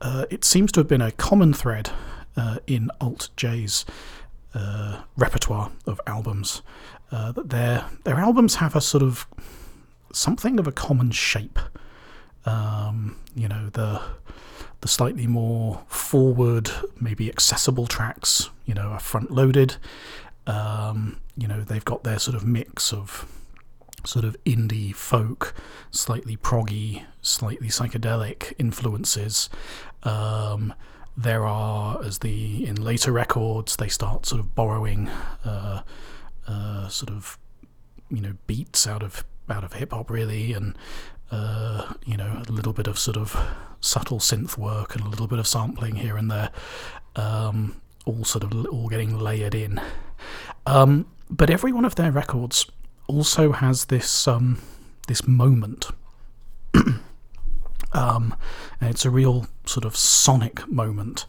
[0.00, 1.90] uh, it seems to have been a common thread
[2.36, 3.84] uh, in Alt J's
[4.54, 6.62] uh, repertoire of albums.
[7.10, 9.26] Uh, that their their albums have a sort of
[10.12, 11.58] something of a common shape.
[12.44, 14.00] Um, you know the
[14.82, 18.50] the slightly more forward, maybe accessible tracks.
[18.66, 19.76] You know, are front loaded.
[20.46, 23.26] Um, you know, they've got their sort of mix of
[24.04, 25.54] sort of indie folk,
[25.92, 29.48] slightly proggy, slightly psychedelic influences.
[30.02, 30.74] Um,
[31.16, 35.08] there are, as the in later records, they start sort of borrowing
[35.44, 35.82] uh,
[36.48, 37.38] uh, sort of
[38.10, 40.76] you know beats out of out of hip hop really, and
[41.30, 43.36] uh, you know a little bit of sort of
[43.80, 46.50] subtle synth work and a little bit of sampling here and there,
[47.16, 49.80] um, all sort of all getting layered in.
[50.66, 52.66] Um, but every one of their records
[53.06, 54.58] also has this um,
[55.08, 55.90] this moment.
[57.92, 58.34] um,
[58.80, 61.26] and it's a real sort of sonic moment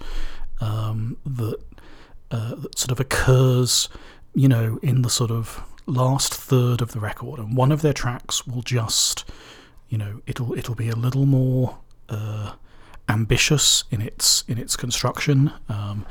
[0.62, 1.58] um, that
[2.32, 3.90] uh, that sort of occurs,
[4.34, 7.94] you know, in the sort of last third of the record, and one of their
[7.94, 9.30] tracks will just,
[9.90, 11.80] you know, it'll it'll be a little more
[12.10, 12.54] uh,
[13.10, 15.52] ambitious in its in its construction.
[15.70, 16.06] Um,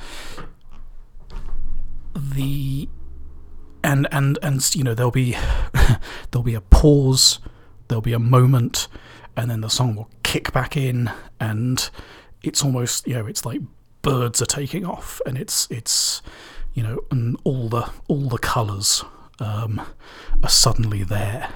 [2.14, 2.88] the
[3.82, 5.36] and and and you know there'll be
[6.30, 7.38] there'll be a pause,
[7.88, 8.88] there'll be a moment,
[9.36, 11.90] and then the song will kick back in, and
[12.42, 13.60] it's almost you know it's like
[14.02, 16.22] birds are taking off, and it's it's
[16.74, 19.04] you know and all the all the colours
[19.42, 19.80] um,
[20.42, 21.50] are suddenly there,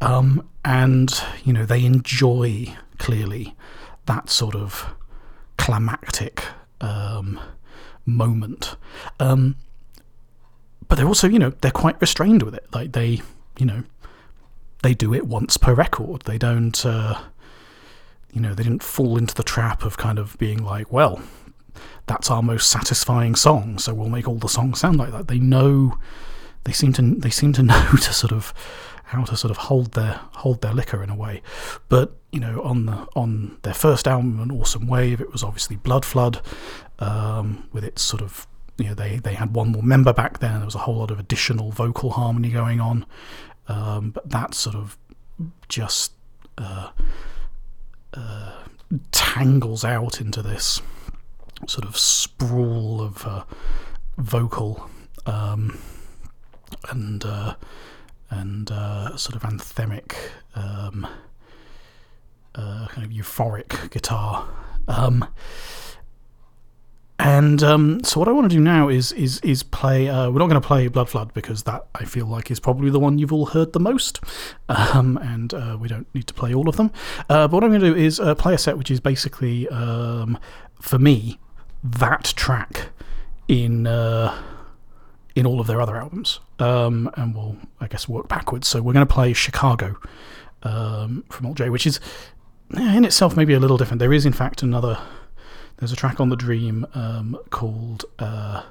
[0.00, 3.54] um, and you know they enjoy clearly
[4.06, 4.94] that sort of
[5.56, 6.44] climactic
[6.80, 7.38] um,
[8.06, 8.76] moment.
[9.18, 9.56] Um,
[10.88, 12.66] but they're also, you know, they're quite restrained with it.
[12.72, 13.22] Like they,
[13.58, 13.84] you know,
[14.82, 16.22] they do it once per record.
[16.22, 17.20] They don't, uh,
[18.32, 21.20] you know, they didn't fall into the trap of kind of being like, well,
[22.06, 25.28] that's our most satisfying song, so we'll make all the songs sound like that.
[25.28, 25.96] They know,
[26.64, 28.52] they seem to, they seem to know to sort of
[29.04, 31.42] how to sort of hold their hold their liquor in a way.
[31.88, 35.76] But you know, on the on their first album, An Awesome Wave, it was obviously
[35.76, 36.40] Blood Flood,
[37.00, 38.46] um, with its sort of
[38.78, 40.58] you know they they had one more member back then.
[40.58, 43.04] There was a whole lot of additional vocal harmony going on,
[43.66, 44.96] um, but that sort of
[45.68, 46.12] just
[46.56, 46.90] uh,
[48.14, 48.52] uh,
[49.10, 50.80] tangles out into this
[51.66, 53.44] sort of sprawl of uh,
[54.18, 54.88] vocal
[55.26, 55.78] um,
[56.88, 57.54] and uh,
[58.30, 60.14] and uh, sort of anthemic,
[60.54, 61.06] um,
[62.54, 64.48] uh, kind of euphoric guitar.
[64.88, 65.26] Um,
[67.20, 70.08] and um, so what I want to do now is is is play.
[70.08, 72.88] Uh, we're not going to play Blood Flood because that I feel like is probably
[72.88, 74.20] the one you've all heard the most,
[74.70, 76.90] um, and uh, we don't need to play all of them.
[77.28, 79.68] Uh, but what I'm going to do is uh, play a set which is basically,
[79.68, 80.38] um,
[80.80, 81.38] for me,
[81.84, 82.88] that track
[83.48, 84.34] in uh,
[85.40, 88.68] in all of their other albums, um, and we'll I guess work backwards.
[88.68, 89.96] So we're going to play Chicago
[90.62, 91.98] um, from Alt J, which is
[92.76, 93.98] in itself maybe a little different.
[93.98, 94.98] There is in fact another.
[95.78, 98.64] There's a track on the Dream um, called uh,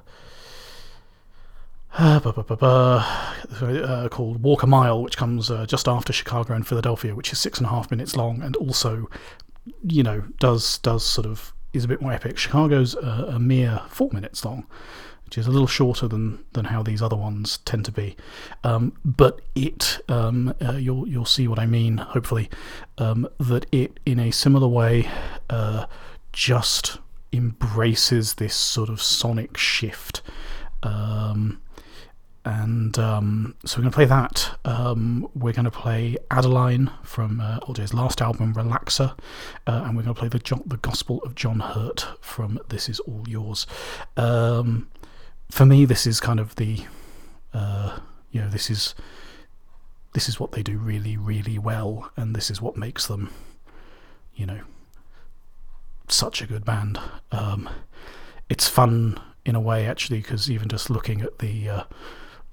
[1.97, 7.33] uh, uh, called Walk a Mile, which comes uh, just after Chicago and Philadelphia, which
[7.33, 9.09] is six and a half minutes long, and also,
[9.83, 12.37] you know, does does sort of is a bit more epic.
[12.37, 14.67] Chicago's a, a mere four minutes long,
[15.29, 18.15] which is a little shorter than than how these other ones tend to be.
[18.63, 21.97] Um, but it, um, uh, you'll you'll see what I mean.
[21.97, 22.49] Hopefully,
[22.97, 25.07] um, that it in a similar way
[25.47, 25.85] uh,
[26.33, 26.97] just
[27.31, 30.23] embraces this sort of sonic shift.
[30.81, 31.61] Um,
[32.43, 34.57] and um, so we're going to play that.
[34.65, 37.59] Um, we're going to play Adeline from uh,
[37.93, 39.11] last album, Relaxer,
[39.67, 42.89] uh, and we're going to play the jo- the Gospel of John Hurt from This
[42.89, 43.67] Is All Yours.
[45.49, 46.85] For me, this is kind of the,
[47.53, 47.99] uh,
[48.31, 48.95] you know, this is
[50.13, 53.31] this is what they do really, really well, and this is what makes them,
[54.35, 54.61] you know,
[56.07, 56.99] such a good band.
[57.31, 57.69] Um,
[58.49, 61.83] it's fun in a way, actually, because even just looking at the uh,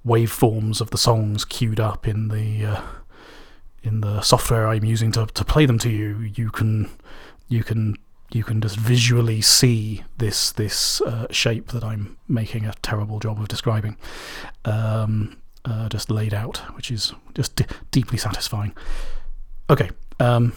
[0.06, 2.82] waveforms of the songs queued up in the uh,
[3.82, 6.90] in the software I'm using to to play them to you, you can
[7.48, 7.97] you can
[8.37, 13.41] you can just visually see this this uh, shape that I'm making a terrible job
[13.41, 13.97] of describing,
[14.65, 18.75] um, uh, just laid out, which is just d- deeply satisfying.
[19.71, 19.91] Okay,
[20.21, 20.53] um,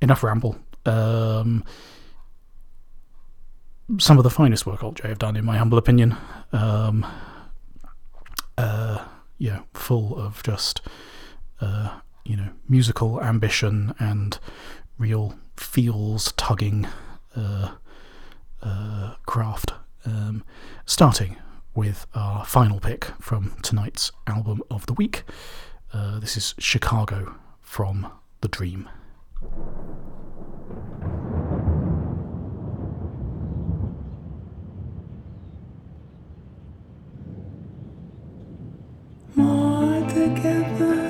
[0.00, 0.56] enough ramble.
[0.86, 1.64] Um,
[3.98, 6.16] some of the finest work Alt J have done, in my humble opinion.
[6.52, 7.04] Um,
[8.56, 9.04] uh,
[9.38, 10.80] yeah, full of just
[11.60, 14.38] uh, you know musical ambition and
[14.98, 16.86] real feels tugging
[19.26, 19.74] craft.
[20.06, 20.44] Um,
[20.86, 21.36] starting
[21.74, 25.24] with our final pick from tonight's album of the week.
[25.92, 28.06] Uh, this is Chicago from
[28.40, 28.88] The Dream.
[39.36, 41.03] more together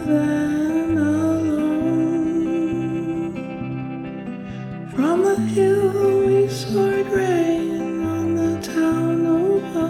[6.77, 9.89] it rain on the town over.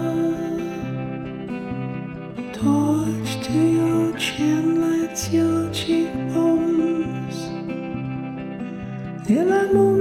[2.53, 7.37] Torch to your chin lights your cheekbones.
[9.27, 9.94] In that moment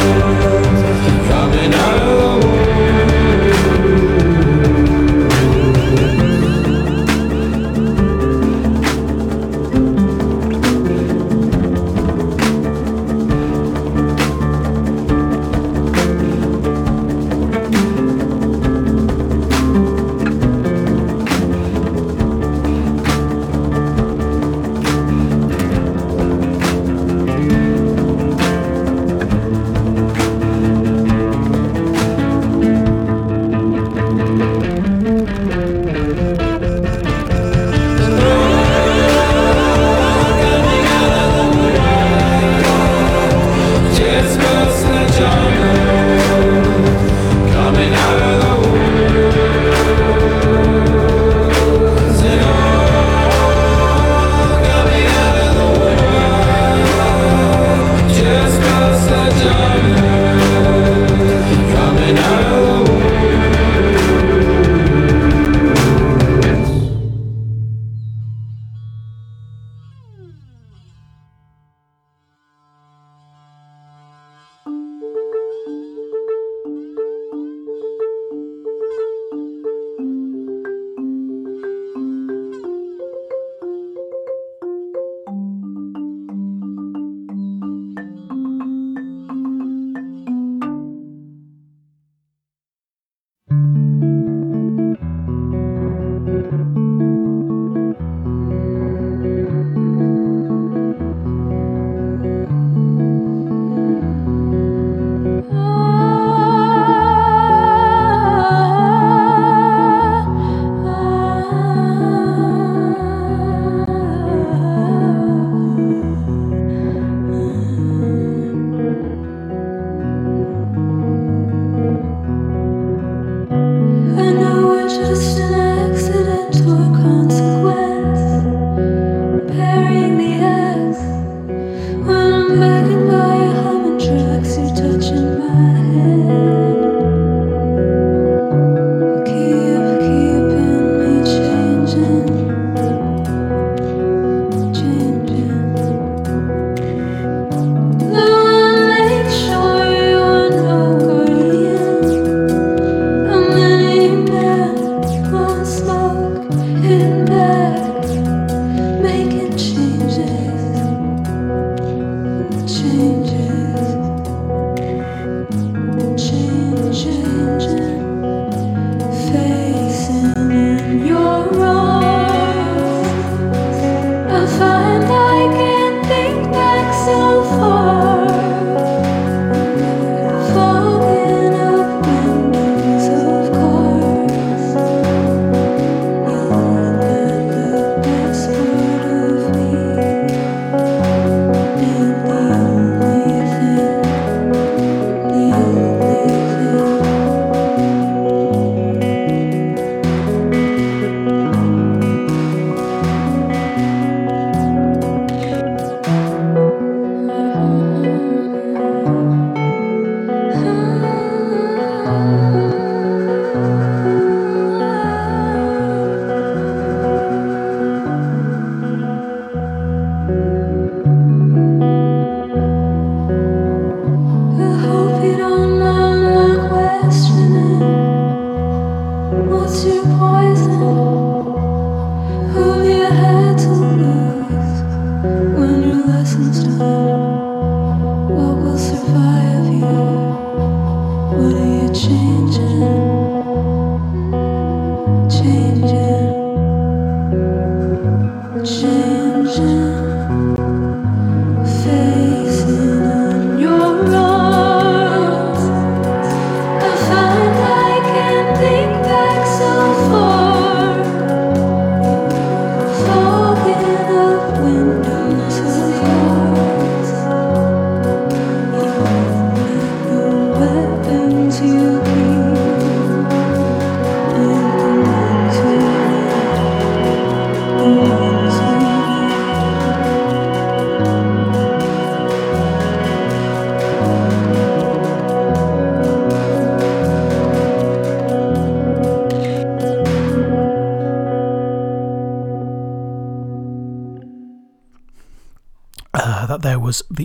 [0.00, 0.39] Thank you.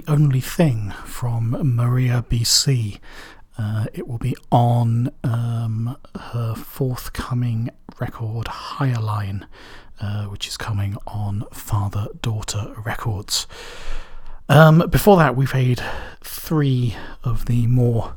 [0.07, 2.99] Only thing from Maria BC.
[3.57, 9.47] Uh, it will be on um, her forthcoming record, Hyaline,
[9.99, 13.47] uh, which is coming on Father Daughter Records.
[14.47, 15.81] Um, before that, we've had
[16.21, 18.15] three of the more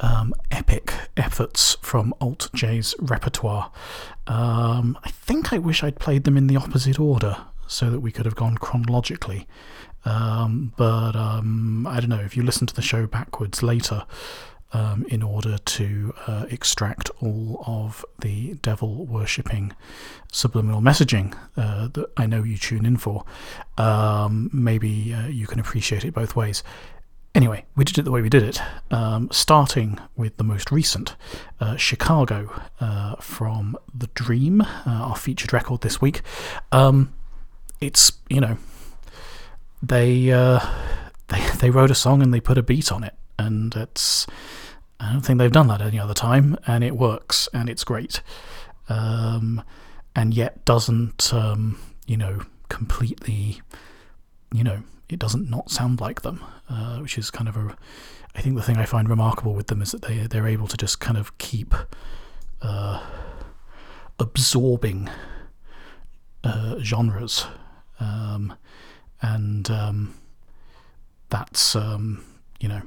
[0.00, 3.70] um, epic efforts from Alt J's repertoire.
[4.26, 7.36] Um, I think I wish I'd played them in the opposite order
[7.66, 9.46] so that we could have gone chronologically.
[10.04, 14.04] Um, but um, I don't know, if you listen to the show backwards later,
[14.72, 19.72] um, in order to uh, extract all of the devil worshipping
[20.30, 23.24] subliminal messaging uh, that I know you tune in for,
[23.78, 26.62] um, maybe uh, you can appreciate it both ways.
[27.34, 28.60] Anyway, we did it the way we did it,
[28.90, 31.14] um, starting with the most recent,
[31.60, 36.22] uh, Chicago, uh, from The Dream, uh, our featured record this week.
[36.72, 37.12] Um,
[37.80, 38.58] it's, you know,
[39.82, 40.60] they, uh,
[41.28, 44.26] they, they wrote a song and they put a beat on it, and it's.
[45.00, 48.20] I don't think they've done that any other time, and it works and it's great,
[48.88, 49.62] um,
[50.16, 53.62] and yet doesn't, um, you know, completely,
[54.52, 57.76] you know, it doesn't not sound like them, uh, which is kind of a.
[58.34, 60.76] I think the thing I find remarkable with them is that they they're able to
[60.76, 61.74] just kind of keep
[62.60, 63.00] uh,
[64.18, 65.08] absorbing
[66.44, 67.46] uh, genres,
[68.00, 68.54] um,
[69.22, 70.14] and um,
[71.30, 72.24] that's um,
[72.60, 72.82] you know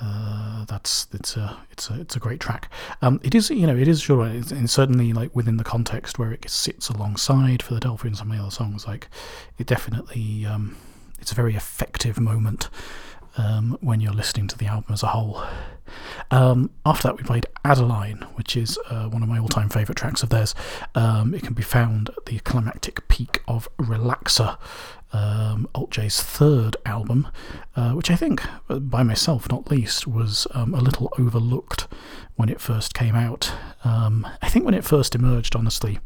[0.00, 2.70] uh, that's it's a it's a it's a great track.
[3.02, 6.32] Um, it is you know it is sure and certainly like within the context where
[6.32, 9.08] it sits alongside Philadelphia and some of the other songs, like
[9.58, 10.76] it definitely um,
[11.20, 12.68] it's a very effective moment
[13.36, 15.42] um, when you're listening to the album as a whole.
[16.30, 20.22] Um, after that, we played Adeline, which is uh, one of my all-time favourite tracks
[20.22, 20.54] of theirs.
[20.94, 24.56] Um, it can be found at the climactic peak of Relaxer,
[25.12, 27.28] um, Alt J's third album,
[27.74, 31.88] uh, which I think, uh, by myself not least, was um, a little overlooked
[32.36, 33.52] when it first came out.
[33.84, 35.98] Um, I think when it first emerged, honestly,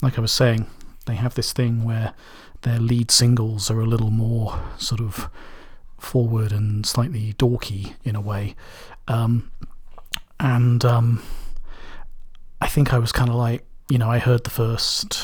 [0.00, 0.66] like I was saying,
[1.06, 2.14] they have this thing where
[2.62, 5.28] their lead singles are a little more sort of
[6.02, 8.54] forward and slightly dorky in a way.
[9.08, 9.50] Um,
[10.38, 11.22] and um,
[12.60, 15.14] I think I was kind of like, you know, I heard the first,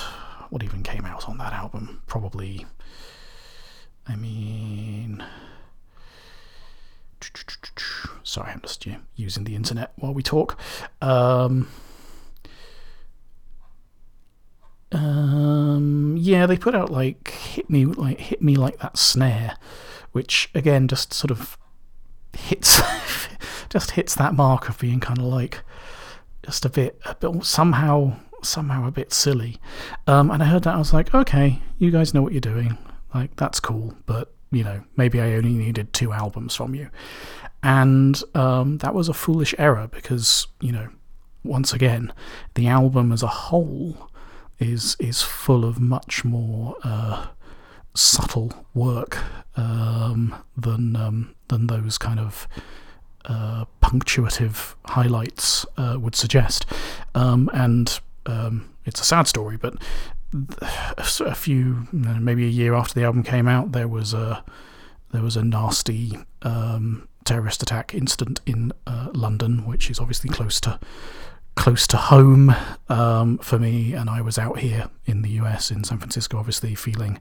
[0.50, 2.02] what even came out on that album?
[2.06, 2.66] Probably,
[4.06, 5.24] I mean,
[8.22, 10.58] sorry, I'm just using the internet while we talk.
[11.00, 11.68] Um,
[14.92, 19.56] um, yeah, they put out like hit me like hit me like that snare,
[20.16, 21.58] which again just sort of
[22.32, 22.80] hits
[23.68, 25.60] just hits that mark of being kind of like
[26.42, 29.58] just a bit, a bit somehow somehow a bit silly.
[30.06, 32.78] Um, and I heard that I was like, okay, you guys know what you're doing.
[33.14, 36.88] Like that's cool, but you know maybe I only needed two albums from you,
[37.62, 40.88] and um, that was a foolish error because you know
[41.44, 42.10] once again
[42.54, 44.10] the album as a whole
[44.58, 47.26] is is full of much more uh,
[47.96, 49.18] subtle work
[49.56, 52.46] um, than um, than those kind of
[53.24, 56.66] uh, punctuative highlights uh, would suggest.
[57.14, 59.74] Um, and um, it's a sad story, but
[60.96, 64.44] a few, maybe a year after the album came out, there was a
[65.12, 70.60] there was a nasty um, terrorist attack incident in uh, London, which is obviously close
[70.60, 70.78] to
[71.56, 72.54] close to home
[72.88, 73.92] um, for me.
[73.92, 77.18] And I was out here in the US, in San Francisco, obviously feeling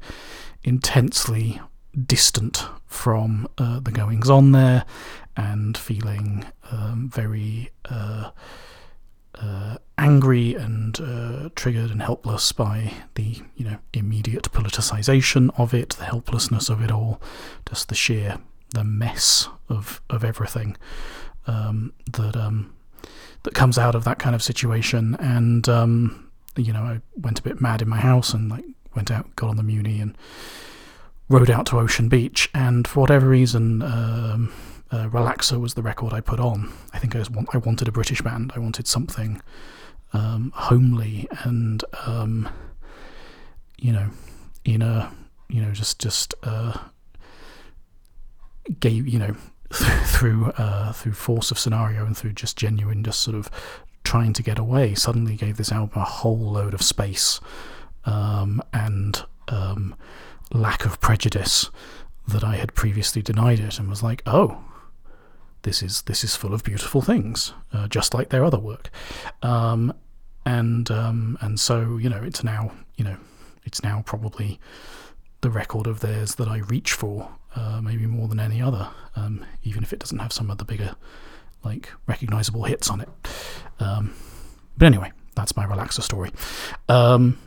[0.63, 1.59] intensely
[2.05, 4.85] distant from uh, the goings on there
[5.37, 8.31] and feeling um, very uh,
[9.35, 15.91] uh, angry and uh, triggered and helpless by the you know immediate politicization of it,
[15.91, 17.21] the helplessness of it all,
[17.67, 18.37] just the sheer
[18.73, 20.75] the mess of of everything
[21.47, 22.74] um, that um,
[23.45, 25.15] that comes out of that kind of situation.
[25.19, 28.65] And um, you know, I went a bit mad in my house and like
[28.95, 30.17] went out, got on the Muni, and
[31.29, 32.49] rode out to Ocean Beach.
[32.53, 34.53] And for whatever reason, um,
[34.91, 36.71] uh, Relaxer was the record I put on.
[36.93, 38.51] I think I, was, I wanted a British band.
[38.55, 39.41] I wanted something
[40.13, 42.49] um, homely and um,
[43.77, 44.09] you know,
[44.63, 45.11] in a
[45.49, 46.77] you know just just uh,
[48.79, 49.35] gave you know
[49.71, 53.49] through uh, through force of scenario and through just genuine just sort of
[54.03, 54.95] trying to get away.
[54.95, 57.39] Suddenly gave this album a whole load of space
[58.05, 59.95] um, and um,
[60.51, 61.69] lack of prejudice
[62.27, 64.63] that I had previously denied it, and was like, oh.
[65.63, 68.91] This is this is full of beautiful things, uh, just like their other work,
[69.41, 69.91] um,
[70.45, 73.17] and um, and so you know it's now you know
[73.63, 74.59] it's now probably
[75.41, 79.45] the record of theirs that I reach for, uh, maybe more than any other, um,
[79.63, 80.95] even if it doesn't have some of the bigger
[81.63, 83.09] like recognizable hits on it.
[83.79, 84.13] Um,
[84.77, 86.31] but anyway, that's my relaxer story.
[86.87, 87.37] Um,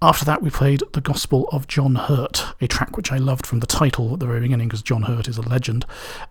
[0.00, 3.58] after that, we played The Gospel of John Hurt, a track which I loved from
[3.58, 5.84] the title at the very beginning because John Hurt is a legend.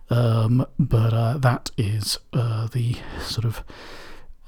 [0.08, 3.62] Um, but uh, that is uh, the sort of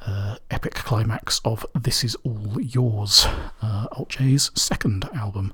[0.07, 3.27] uh, epic climax of This Is All Yours,
[3.61, 5.53] uh, Alt J's second album.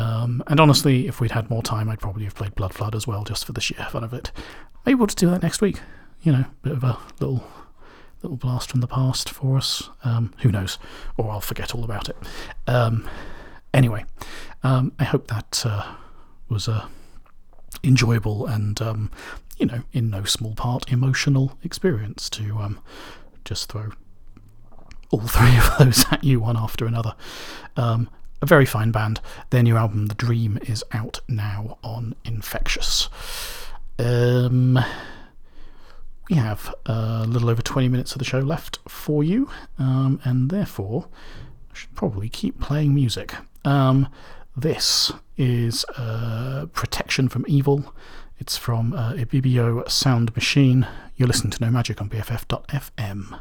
[0.00, 3.06] Um, and honestly, if we'd had more time, I'd probably have played Blood Flood as
[3.06, 4.32] well, just for the sheer fun of it.
[4.86, 5.80] Maybe we'll just do that next week.
[6.22, 7.44] You know, bit of a little
[8.22, 9.90] little blast from the past for us.
[10.02, 10.78] Um, who knows?
[11.18, 12.16] Or I'll forget all about it.
[12.66, 13.08] Um,
[13.74, 14.06] anyway,
[14.62, 15.94] um, I hope that uh,
[16.48, 16.88] was a
[17.84, 19.10] enjoyable and um,
[19.58, 22.80] you know, in no small part, emotional experience to um,
[23.44, 23.90] just throw
[25.10, 27.14] all three of those at you one after another.
[27.76, 28.08] Um,
[28.42, 29.20] a very fine band.
[29.50, 33.08] Their new album, The Dream, is out now on Infectious.
[33.98, 34.78] Um,
[36.28, 40.50] we have a little over 20 minutes of the show left for you, um, and
[40.50, 41.08] therefore
[41.70, 43.34] I should probably keep playing music.
[43.64, 44.08] Um,
[44.56, 47.94] this is uh, Protection from Evil.
[48.38, 50.86] It's from uh, Ibibio Sound Machine.
[51.16, 53.38] You're listening to No Magic on BFF.fm.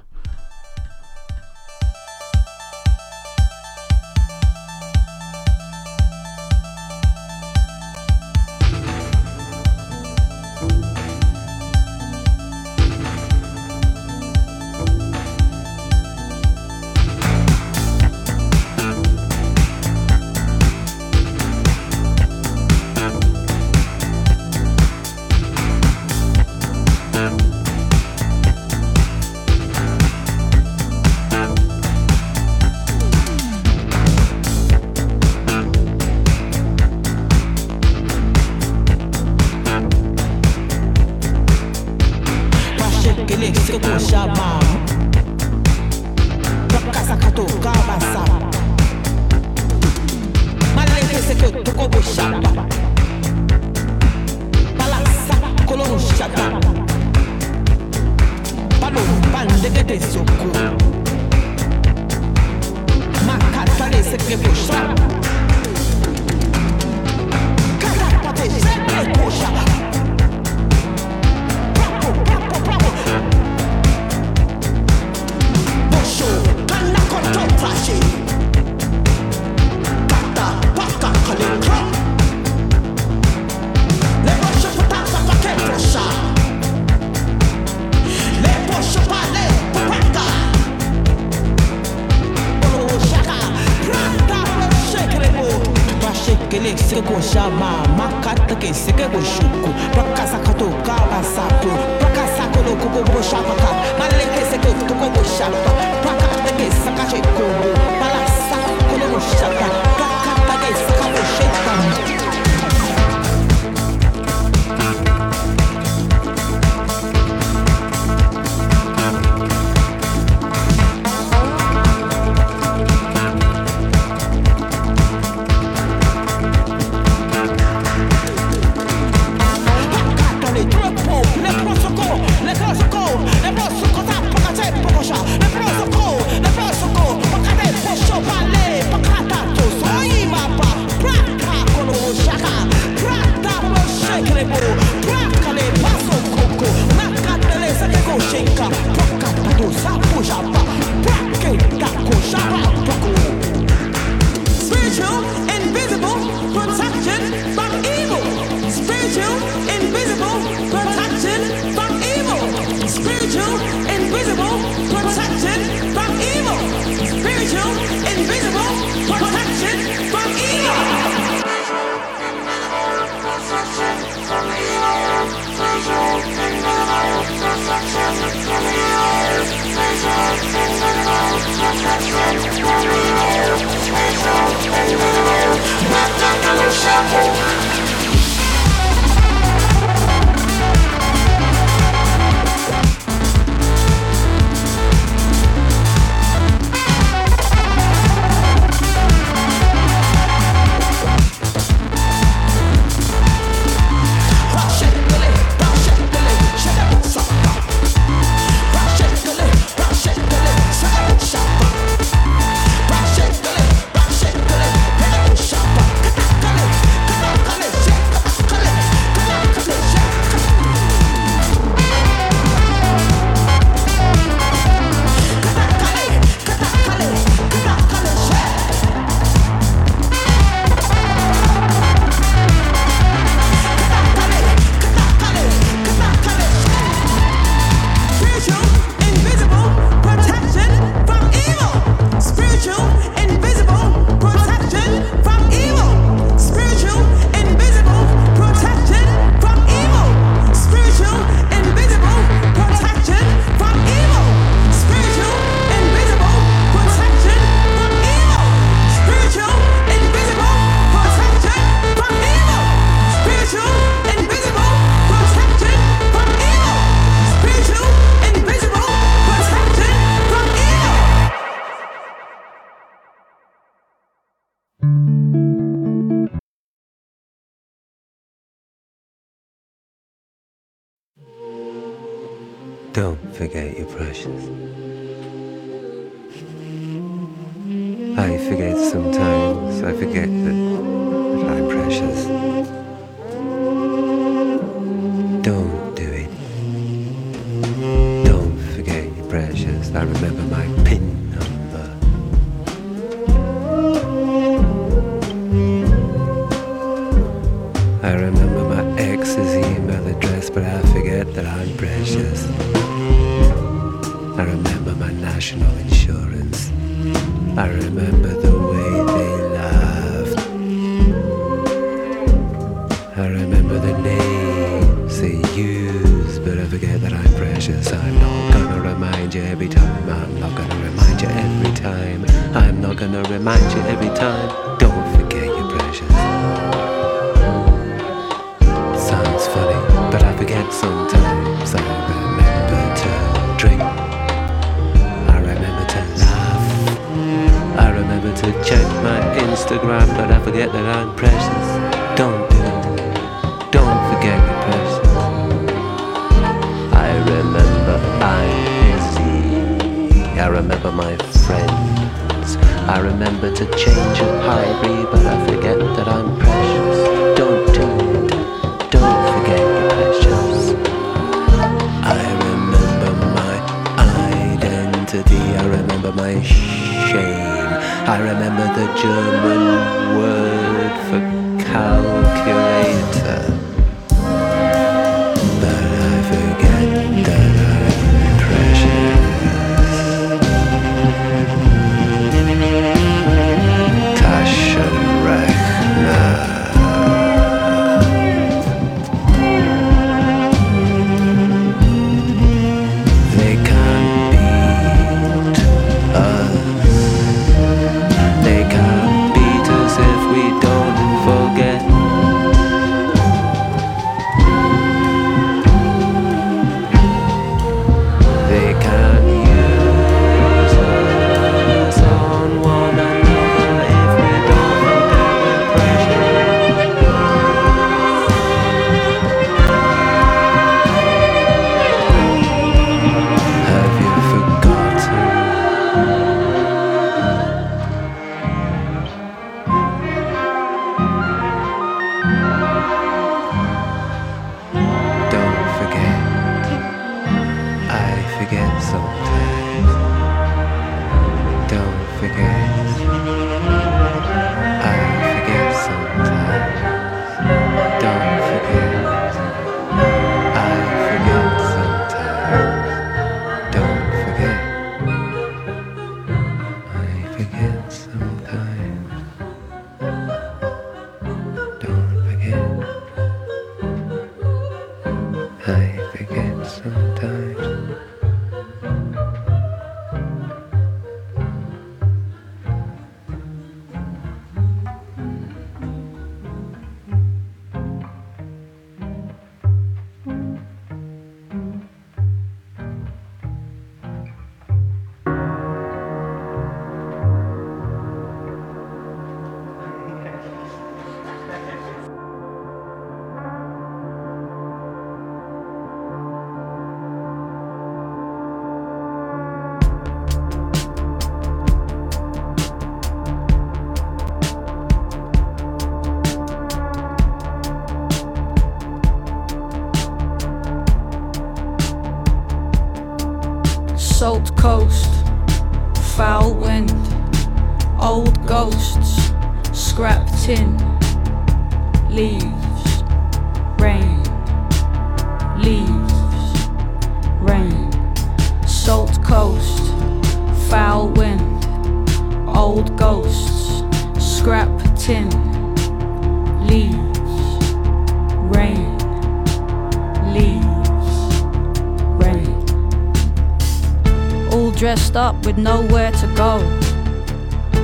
[555.19, 556.53] up with nowhere to go.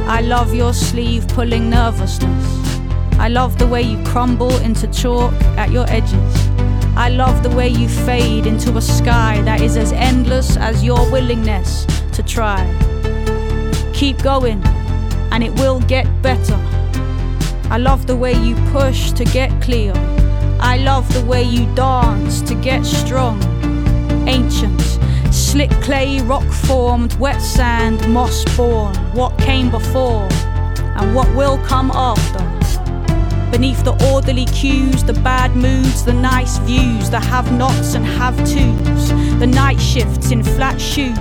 [0.08, 2.46] I love your sleeve pulling nervousness.
[3.20, 6.34] I love the way you crumble into chalk at your edges.
[6.96, 11.12] I love the way you fade into a sky that is as endless as your
[11.12, 12.64] willingness to try.
[13.94, 14.64] Keep going,
[15.34, 16.60] and it will get better.
[17.70, 19.92] I love the way you push to get clear.
[20.62, 23.44] I love the way you dance to get strong.
[24.26, 24.95] Ancient
[25.56, 28.94] Slick clay, rock formed, wet sand, moss born.
[29.14, 30.28] What came before
[30.98, 32.44] and what will come after.
[33.52, 38.36] Beneath the orderly cues, the bad moods, the nice views, the have nots and have
[38.40, 39.08] tos,
[39.40, 41.16] the night shifts in flat shoes,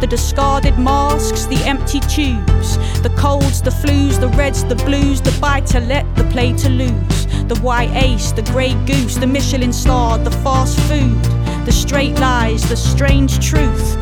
[0.00, 5.34] the discarded masks, the empty tubes, the colds, the flus, the reds, the blues, the
[5.40, 9.72] buy to let, the play to lose, the white ace, the grey goose, the Michelin
[9.72, 11.37] star, the fast food,
[11.68, 13.98] the straight lies, the strange truth.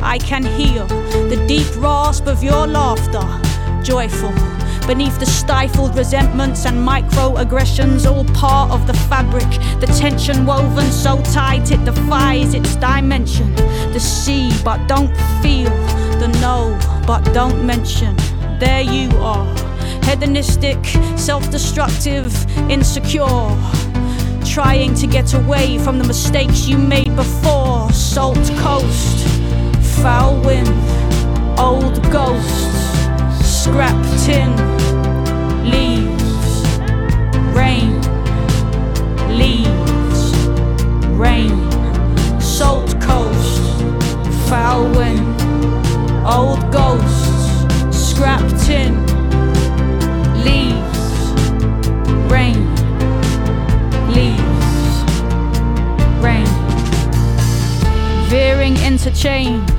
[0.00, 0.82] I can hear
[1.28, 3.20] the deep rasp of your laughter,
[3.82, 4.32] joyful.
[4.86, 9.44] Beneath the stifled resentments and microaggressions, all part of the fabric.
[9.78, 13.54] The tension woven so tight it defies its dimension.
[13.92, 15.68] The see, but don't feel.
[16.18, 18.16] The know, but don't mention.
[18.58, 19.44] There you are.
[20.04, 20.82] Hedonistic,
[21.18, 22.32] self destructive,
[22.70, 23.26] insecure.
[24.56, 27.92] Trying to get away from the mistakes you made before.
[27.92, 29.28] Salt coast,
[30.00, 30.66] foul wind,
[31.58, 32.64] old ghosts,
[33.44, 34.56] scrap tin,
[35.70, 36.66] leaves,
[37.54, 38.00] rain,
[39.36, 40.34] leaves,
[41.18, 41.70] rain,
[42.40, 43.60] salt coast,
[44.48, 45.38] foul wind,
[46.26, 49.05] old ghosts, scrap tin,
[58.28, 59.70] Veering interchange,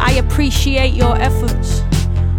[0.00, 1.80] I appreciate your efforts.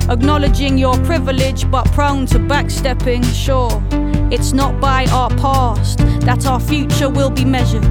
[0.08, 3.84] Acknowledging your privilege, but prone to backstepping, sure.
[4.32, 7.84] It's not by our past that our future will be measured.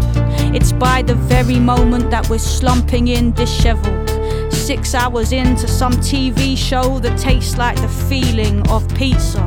[0.54, 4.08] It's by the very moment that we're slumping in disheveled.
[4.50, 9.42] Six hours into some TV show that tastes like the feeling of pizza.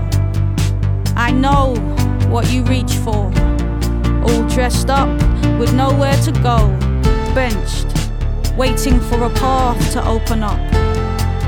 [1.16, 1.74] I know
[2.30, 3.34] what you reach for.
[4.28, 5.10] All dressed up
[5.58, 6.87] with nowhere to go.
[7.38, 7.86] Benched,
[8.58, 10.60] waiting for a path to open up.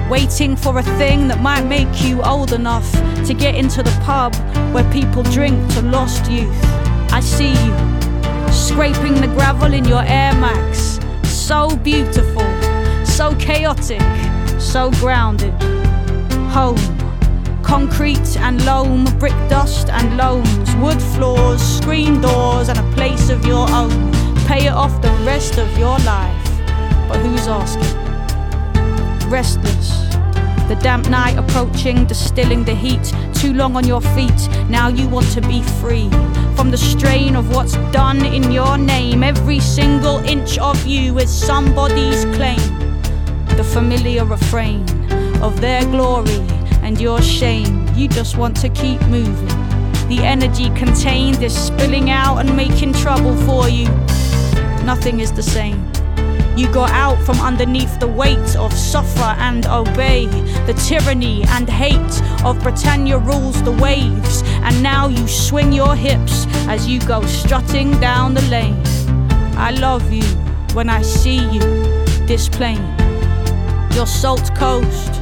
[0.07, 2.91] Waiting for a thing that might make you old enough
[3.25, 4.35] to get into the pub
[4.71, 6.63] where people drink to lost youth.
[7.11, 10.99] I see you scraping the gravel in your Air Max.
[11.27, 12.45] So beautiful,
[13.03, 14.03] so chaotic,
[14.59, 15.55] so grounded.
[16.51, 16.77] Home,
[17.63, 23.43] concrete and loam, brick dust and loams, wood floors, screen doors, and a place of
[23.43, 24.18] your own.
[24.49, 26.45] Pay it off the rest of your life.
[27.07, 27.99] But who's asking?
[29.29, 29.89] restless.
[30.67, 33.13] The damp night approaching, distilling the heat.
[33.35, 36.09] Too long on your feet, now you want to be free.
[36.55, 41.29] From the strain of what's done in your name, every single inch of you is
[41.29, 42.57] somebody's claim.
[43.55, 44.81] The familiar refrain
[45.41, 46.41] of their glory
[46.81, 47.87] and your shame.
[47.95, 49.47] You just want to keep moving.
[50.07, 53.87] The energy contained is spilling out and making trouble for you.
[54.95, 55.85] Nothing is the same.
[56.57, 60.25] You got out from underneath the weight of suffer and obey,
[60.65, 66.47] the tyranny and hate of Britannia rules the waves, and now you swing your hips
[66.67, 68.81] as you go strutting down the lane.
[69.57, 70.25] I love you
[70.73, 71.61] when I see you,
[72.25, 72.83] this plain,
[73.93, 75.13] your salt coast,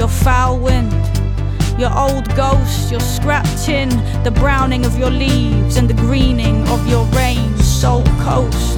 [0.00, 0.92] your foul wind,
[1.78, 3.88] your old ghost, your scrap tin,
[4.24, 8.76] the browning of your leaves and the greening of your rain, salt coast.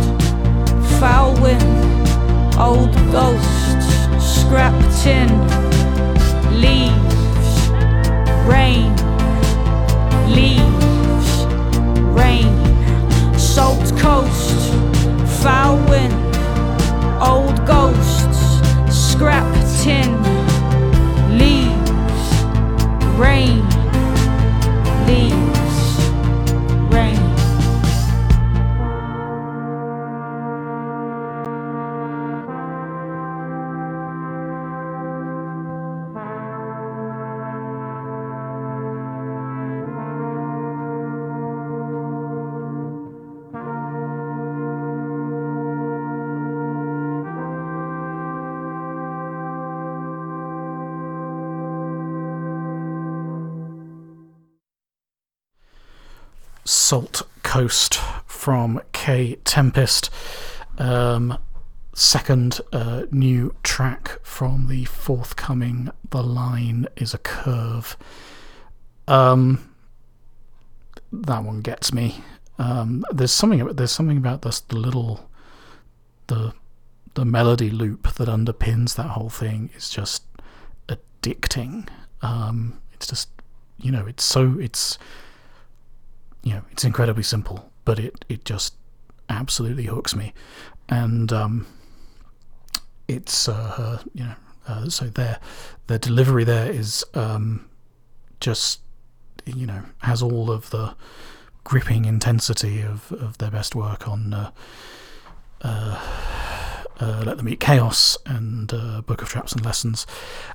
[1.00, 2.08] Foul wind,
[2.56, 3.88] old ghosts,
[4.20, 5.28] scrap tin,
[6.60, 7.50] leaves,
[8.46, 8.94] rain,
[10.28, 11.30] leaves,
[12.14, 12.46] rain,
[13.36, 14.72] salt coast,
[15.42, 16.14] foul wind,
[17.20, 18.38] old ghosts,
[18.88, 19.52] scrap
[19.82, 20.12] tin,
[21.36, 22.24] leaves,
[23.18, 23.71] rain,
[56.64, 57.94] Salt Coast
[58.26, 60.10] from Kae Tempest.
[60.78, 61.38] Um,
[61.94, 67.96] second uh, new track from the forthcoming The Line is a Curve.
[69.06, 69.68] Um,
[71.12, 72.22] that one gets me.
[72.58, 75.28] Um, there's something there's something about this the little
[76.28, 76.54] the
[77.14, 80.24] the melody loop that underpins that whole thing is just
[80.88, 81.88] addicting.
[82.22, 83.28] Um, it's just
[83.78, 84.98] you know it's so it's
[86.42, 88.74] you know it's incredibly simple, but it it just
[89.28, 90.32] absolutely hooks me.
[90.88, 91.66] and um,
[93.08, 94.34] it's uh, you know,
[94.68, 95.38] uh, so their
[95.86, 97.68] their delivery there is um,
[98.40, 98.80] just
[99.46, 100.94] you know has all of the
[101.64, 104.50] gripping intensity of, of their best work on uh,
[105.62, 106.00] uh,
[107.00, 110.06] uh, Let Them Eat Chaos and uh, Book of Traps and Lessons.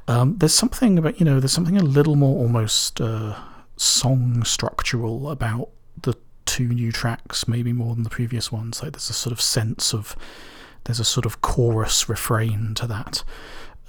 [0.08, 3.36] Um, there's something about you know there's something a little more almost uh,
[3.78, 5.70] song structural about
[6.02, 6.16] the
[6.46, 8.82] two new tracks, maybe more than the previous ones.
[8.82, 10.16] Like there's a sort of sense of
[10.86, 13.24] there's a sort of chorus refrain to that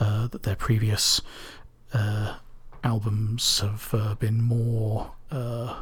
[0.01, 1.21] uh, that their previous
[1.93, 2.37] uh,
[2.85, 5.77] albums have uh, been more uh,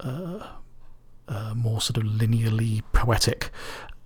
[0.00, 0.46] uh,
[1.28, 3.50] uh, more sort of linearly poetic.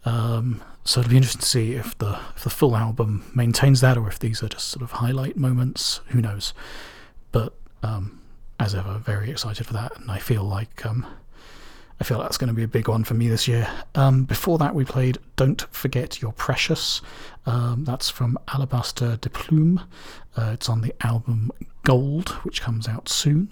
[0.04, 3.96] Um, so it'll be interesting to see if the if the full album maintains that,
[3.96, 6.00] or if these are just sort of highlight moments.
[6.08, 6.52] Who knows?
[7.32, 8.20] But um,
[8.58, 11.06] as ever, very excited for that, and I feel like um,
[12.00, 13.68] I feel that's going to be a big one for me this year.
[13.94, 17.00] Um, before that, we played "Don't Forget You're Precious."
[17.46, 19.84] Um, that's from Alabaster DePlume.
[20.36, 21.50] Uh, it's on the album
[21.84, 23.50] Gold, which comes out soon.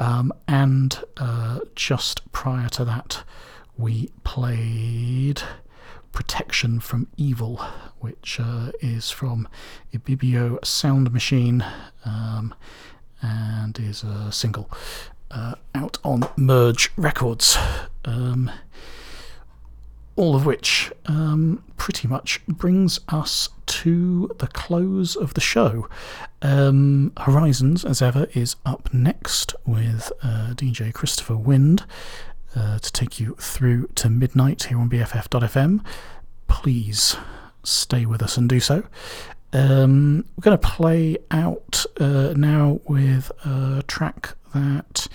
[0.00, 3.22] Um, and uh, just prior to that,
[3.76, 5.42] we played
[6.12, 7.58] Protection from Evil,
[7.98, 9.46] which uh, is from
[9.92, 11.64] Ibibio Sound Machine
[12.04, 12.54] um,
[13.22, 14.70] and is a single
[15.30, 17.56] uh, out on Merge Records.
[18.04, 18.50] Um,
[20.18, 25.88] all of which um, pretty much brings us to the close of the show.
[26.42, 31.84] Um, Horizons, as ever, is up next with uh, DJ Christopher Wind
[32.56, 35.84] uh, to take you through to midnight here on BFF.fm.
[36.48, 37.16] Please
[37.62, 38.82] stay with us and do so.
[39.52, 45.08] Um, we're going to play out uh, now with a track that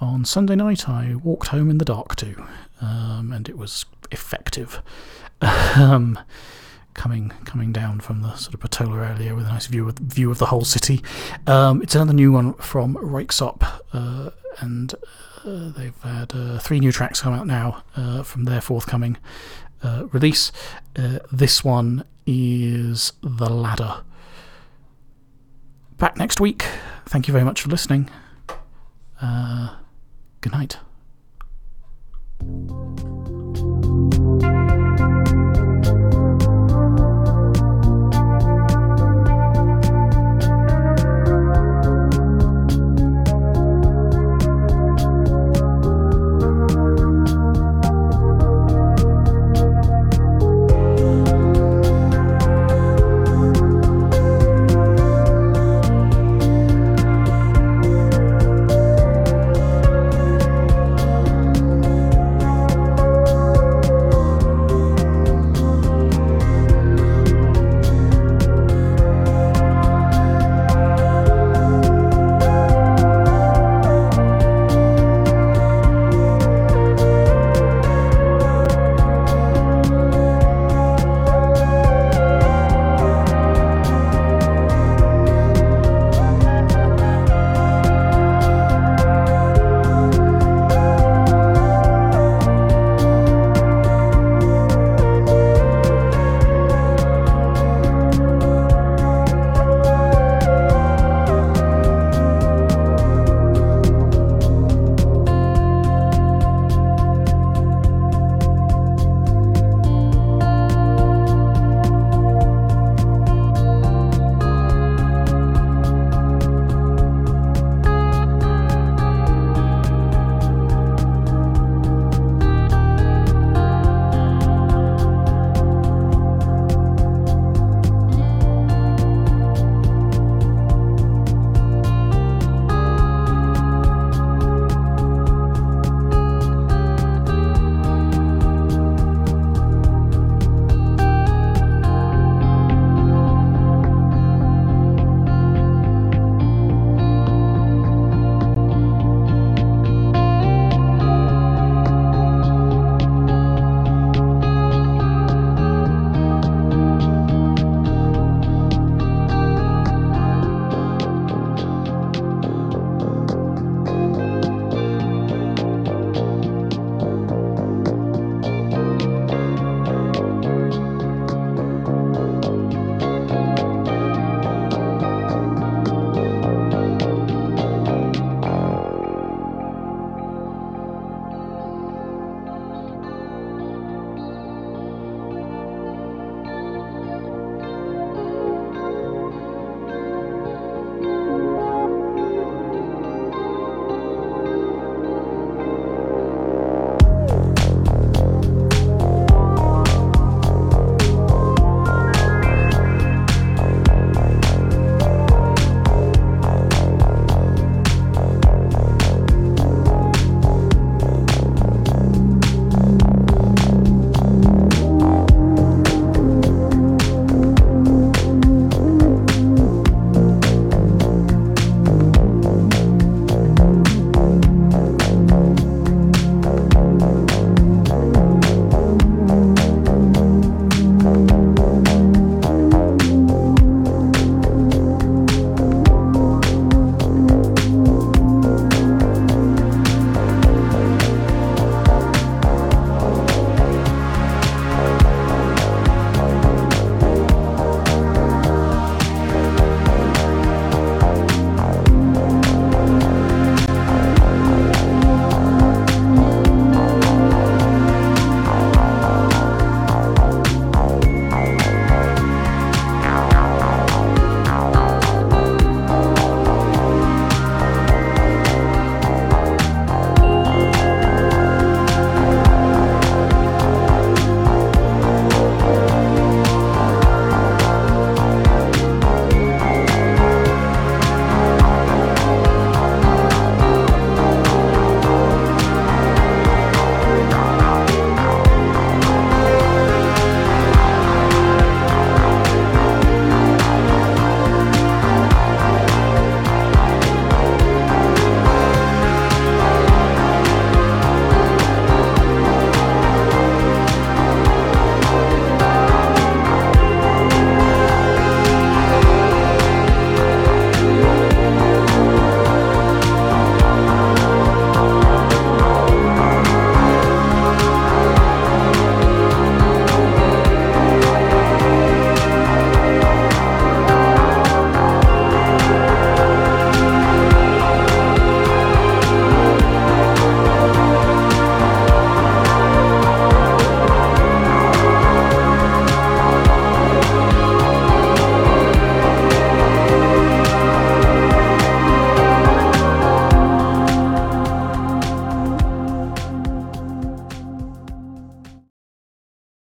[0.00, 2.46] on Sunday night I walked home in the dark to,
[2.80, 4.82] um, and it was effective.
[5.40, 6.18] um,
[6.94, 10.30] coming coming down from the sort of Portola area with a nice view of view
[10.30, 11.02] of the whole city.
[11.46, 14.94] Um, it's another new one from Rikesop, uh, and
[15.44, 19.16] uh, they've had uh, three new tracks come out now uh, from their forthcoming
[19.82, 20.52] uh, release.
[20.96, 24.02] Uh, this one is The Ladder.
[25.98, 26.64] Back next week.
[27.06, 28.10] Thank you very much for listening.
[29.20, 29.76] Uh,
[30.40, 30.78] good night.